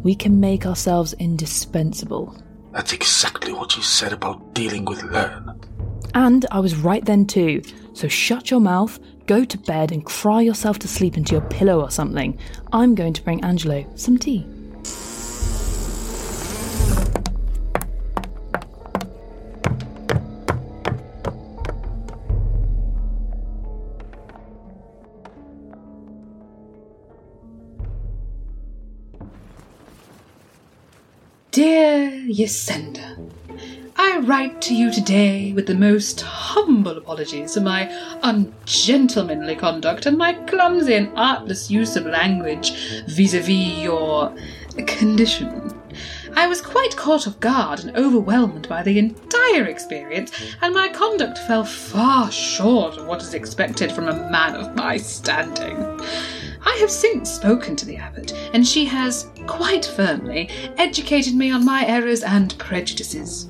We 0.03 0.15
can 0.15 0.41
make 0.41 0.65
ourselves 0.65 1.13
indispensable. 1.13 2.35
That's 2.73 2.91
exactly 2.91 3.53
what 3.53 3.77
you 3.77 3.81
said 3.81 4.11
about 4.11 4.53
dealing 4.53 4.83
with 4.83 5.01
Learn. 5.01 5.61
And 6.13 6.45
I 6.51 6.59
was 6.59 6.75
right 6.75 7.05
then 7.05 7.25
too. 7.25 7.61
So 7.93 8.07
shut 8.07 8.49
your 8.49 8.59
mouth, 8.59 8.99
go 9.27 9.45
to 9.45 9.57
bed, 9.57 9.91
and 9.91 10.03
cry 10.05 10.41
yourself 10.41 10.79
to 10.79 10.87
sleep 10.87 11.17
into 11.17 11.33
your 11.33 11.41
pillow 11.49 11.81
or 11.81 11.91
something. 11.91 12.37
I'm 12.73 12.95
going 12.95 13.13
to 13.13 13.23
bring 13.23 13.41
Anzhlo 13.41 13.85
some 13.99 14.17
tea. 14.17 14.47
Dear 31.51 32.09
Ysenda, 32.29 33.30
I 34.03 34.17
write 34.17 34.63
to 34.63 34.73
you 34.73 34.91
today 34.91 35.53
with 35.53 35.67
the 35.67 35.75
most 35.75 36.21
humble 36.21 36.97
apologies 36.97 37.53
for 37.53 37.61
my 37.61 37.87
ungentlemanly 38.23 39.55
conduct 39.55 40.07
and 40.07 40.17
my 40.17 40.33
clumsy 40.33 40.95
and 40.95 41.15
artless 41.15 41.69
use 41.69 41.95
of 41.95 42.07
language 42.07 43.03
vis 43.05 43.35
a 43.35 43.41
vis 43.41 43.77
your 43.77 44.35
condition. 44.87 45.79
I 46.35 46.47
was 46.47 46.63
quite 46.63 46.97
caught 46.97 47.27
off 47.27 47.39
guard 47.39 47.81
and 47.81 47.95
overwhelmed 47.95 48.67
by 48.67 48.81
the 48.81 48.97
entire 48.97 49.65
experience, 49.65 50.31
and 50.61 50.73
my 50.73 50.89
conduct 50.89 51.37
fell 51.37 51.63
far 51.63 52.31
short 52.31 52.97
of 52.97 53.05
what 53.05 53.21
is 53.21 53.35
expected 53.35 53.91
from 53.91 54.07
a 54.07 54.31
man 54.31 54.55
of 54.55 54.75
my 54.75 54.97
standing. 54.97 55.77
I 56.63 56.77
have 56.79 56.91
since 56.91 57.31
spoken 57.31 57.75
to 57.75 57.85
the 57.85 57.97
abbot, 57.97 58.33
and 58.53 58.67
she 58.67 58.85
has, 58.85 59.27
quite 59.47 59.85
firmly, 59.85 60.49
educated 60.77 61.35
me 61.35 61.51
on 61.51 61.65
my 61.65 61.85
errors 61.85 62.23
and 62.23 62.57
prejudices. 62.57 63.47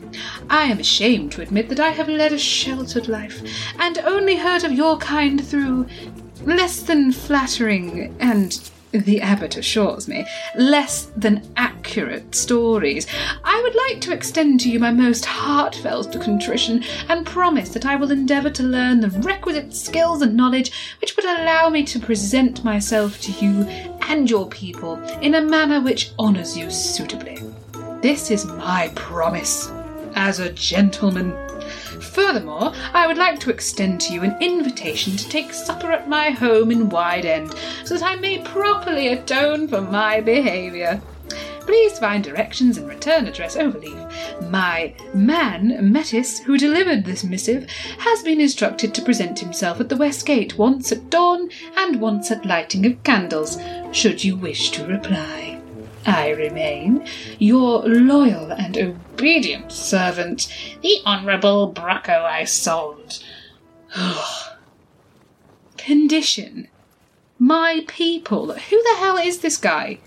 I 0.50 0.64
am 0.64 0.80
ashamed 0.80 1.32
to 1.34 1.42
admit 1.42 1.70
that 1.70 1.80
I 1.80 1.90
have 1.90 2.08
led 2.08 2.34
a 2.34 2.38
sheltered 2.38 3.08
life, 3.08 3.42
and 3.80 3.98
only 4.00 4.36
heard 4.38 4.64
of 4.64 4.72
your 4.72 4.98
kind 4.98 5.46
through 5.46 5.88
less 6.46 6.82
than 6.82 7.12
flattering 7.12 8.16
and 8.20 8.70
the 8.92 9.22
abbot 9.22 9.58
assures 9.58 10.08
me, 10.08 10.26
less 10.58 11.06
than 11.16 11.42
accurate 11.56 12.36
stories. 12.36 13.08
I 13.44 13.62
would 13.62 13.76
like 13.76 14.02
to 14.02 14.14
extend 14.14 14.60
to 14.62 14.70
you 14.70 14.80
my 14.80 14.92
most 14.92 15.26
heartfelt 15.26 16.20
contrition 16.22 16.84
and 17.10 17.26
promise 17.26 17.70
that 17.70 17.86
I 17.86 17.96
will 17.96 18.12
endeavour 18.12 18.50
to 18.52 18.64
learn 18.64 19.00
the 19.00 19.10
requisite 19.10 19.74
skills 19.74 20.22
and 20.22 20.36
knowledge 20.36 20.72
which 21.00 21.16
would 21.16 21.26
allow 21.26 21.70
me 21.70 21.84
to 21.86 22.00
present 22.00 22.64
myself 22.64 23.20
to 23.22 23.32
you 23.34 23.64
and 24.10 24.30
your 24.30 24.48
people 24.48 24.96
in 25.22 25.36
a 25.36 25.42
manner 25.42 25.82
which 25.82 26.12
honours 26.20 26.58
you 26.58 26.70
suitably. 26.70 27.40
This 28.02 28.32
is 28.32 28.46
my 28.46 28.92
promise 28.96 29.72
as 30.16 30.40
a 30.40 30.52
gentleman. 30.52 31.51
Furthermore, 32.02 32.74
I 32.94 33.08
would 33.08 33.18
like 33.18 33.40
to 33.42 33.50
extend 33.50 34.02
to 34.02 34.14
you 34.14 34.24
an 34.24 34.36
invitation 34.42 35.18
to 35.18 35.30
take 35.30 35.54
supper 35.54 35.92
at 35.92 36.10
my 36.10 36.32
home 36.32 36.72
in 36.72 36.90
Wide 36.90 37.26
End, 37.26 37.56
so 37.84 37.96
that 37.96 38.04
I 38.04 38.16
may 38.16 38.40
properly 38.40 39.08
atone 39.08 39.68
for 39.68 39.82
my 39.82 40.22
behaviour. 40.22 41.02
Please 41.62 42.00
find 42.00 42.24
directions 42.24 42.78
and 42.78 42.88
return 42.88 43.28
address 43.28 43.56
overleaf. 43.56 44.50
My 44.50 44.94
man, 45.14 45.92
Metis, 45.92 46.40
who 46.40 46.58
delivered 46.58 47.06
this 47.06 47.24
missive, 47.24 47.70
has 48.00 48.24
been 48.24 48.42
instructed 48.42 48.94
to 48.94 49.02
present 49.02 49.40
himself 49.40 49.80
at 49.80 49.88
the 49.88 49.96
West 49.96 50.26
Gate 50.26 50.58
once 50.58 50.92
at 50.92 51.10
dawn 51.10 51.50
and 51.78 52.02
once 52.02 52.32
at 52.32 52.46
lighting 52.46 52.86
of 52.86 53.02
candles, 53.04 53.58
should 53.92 54.24
you 54.24 54.36
wish 54.36 54.72
to 54.72 54.86
reply. 54.88 55.51
I 56.06 56.30
remain 56.30 57.06
your 57.40 57.84
loyal 57.84 58.52
and 58.52 58.78
obedient 58.78 59.72
servant, 59.72 60.48
the 60.82 60.98
Honourable 61.06 61.72
Brucco 61.74 62.24
Isolde. 62.24 63.24
Condition. 65.78 66.68
My 67.38 67.84
people. 67.88 68.54
Who 68.54 68.84
the 68.84 68.96
hell 69.00 69.18
is 69.18 69.40
this 69.40 69.58
guy? 69.58 70.00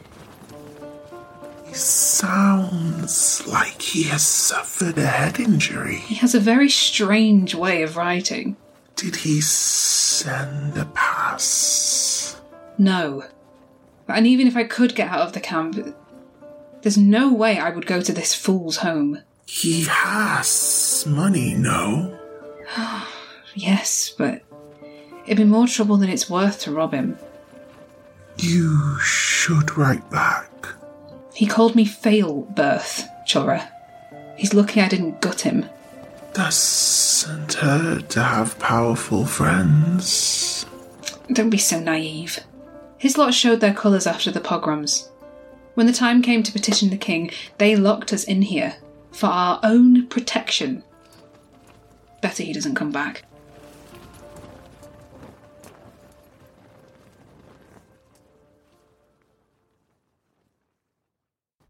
He 1.67 1.75
sounds 1.75 3.47
like 3.47 3.83
he 3.83 4.05
has 4.05 4.25
suffered 4.25 4.97
a 4.99 5.07
head 5.07 5.41
injury. 5.41 5.97
He 5.97 6.15
has 6.17 6.35
a 6.35 6.41
very 6.41 6.71
strange 6.71 7.55
way 7.55 7.83
of 7.83 7.97
writing. 7.97 8.57
Did 8.95 9.17
he 9.17 9.41
send 9.41 10.79
a 10.79 10.85
pass? 10.85 12.41
No. 12.79 13.25
And 14.09 14.27
even 14.27 14.47
if 14.47 14.57
I 14.57 14.65
could 14.65 14.95
get 14.95 15.11
out 15.11 15.21
of 15.21 15.33
the 15.33 15.41
camp, 15.41 15.79
there's 16.83 16.99
no 16.99 17.33
way 17.33 17.59
I 17.59 17.71
would 17.71 17.87
go 17.87 18.01
to 18.03 18.13
this 18.13 18.35
fool's 18.35 18.79
home. 18.79 19.21
He 19.47 19.85
has 19.85 21.05
money, 21.09 21.55
no? 21.55 22.19
yes, 23.55 24.15
but 24.17 24.43
it'd 25.25 25.39
be 25.39 25.45
more 25.45 25.67
trouble 25.67 25.97
than 25.97 26.11
it's 26.11 26.29
worth 26.29 26.61
to 26.61 26.73
rob 26.73 26.93
him. 26.93 27.19
You 28.37 28.99
should 29.01 29.77
write 29.77 30.09
back. 30.11 30.51
He 31.35 31.47
called 31.47 31.75
me 31.75 31.85
fail 31.85 32.43
birth, 32.43 33.09
Chura. 33.27 33.69
He's 34.37 34.55
lucky 34.55 34.81
I 34.81 34.89
didn't 34.89 35.21
gut 35.21 35.41
him. 35.43 35.67
Doesn't 36.33 37.55
hurt 37.55 38.09
to 38.11 38.23
have 38.23 38.59
powerful 38.59 39.25
friends. 39.25 40.67
Don't 41.33 41.51
be 41.51 41.59
so 41.59 41.79
naive. 41.81 42.41
His 43.05 43.19
lot 43.19 43.35
showed 43.35 43.61
their 43.61 43.75
colours 43.75 44.07
after 44.07 44.31
the 44.31 44.41
pogroms. 44.41 45.11
When 45.75 45.87
the 45.87 45.93
time 45.93 46.23
came 46.23 46.43
to 46.43 46.51
petition 46.51 46.89
the 46.89 46.97
king, 46.97 47.31
they 47.59 47.77
locked 47.77 48.15
us 48.15 48.25
in 48.25 48.41
here 48.41 48.77
for 49.13 49.27
our 49.27 49.61
own 49.63 50.07
protection. 50.07 50.83
Better 52.23 52.43
he 52.43 52.55
doesn't 52.55 52.77
come 52.77 52.91
back. 52.91 53.25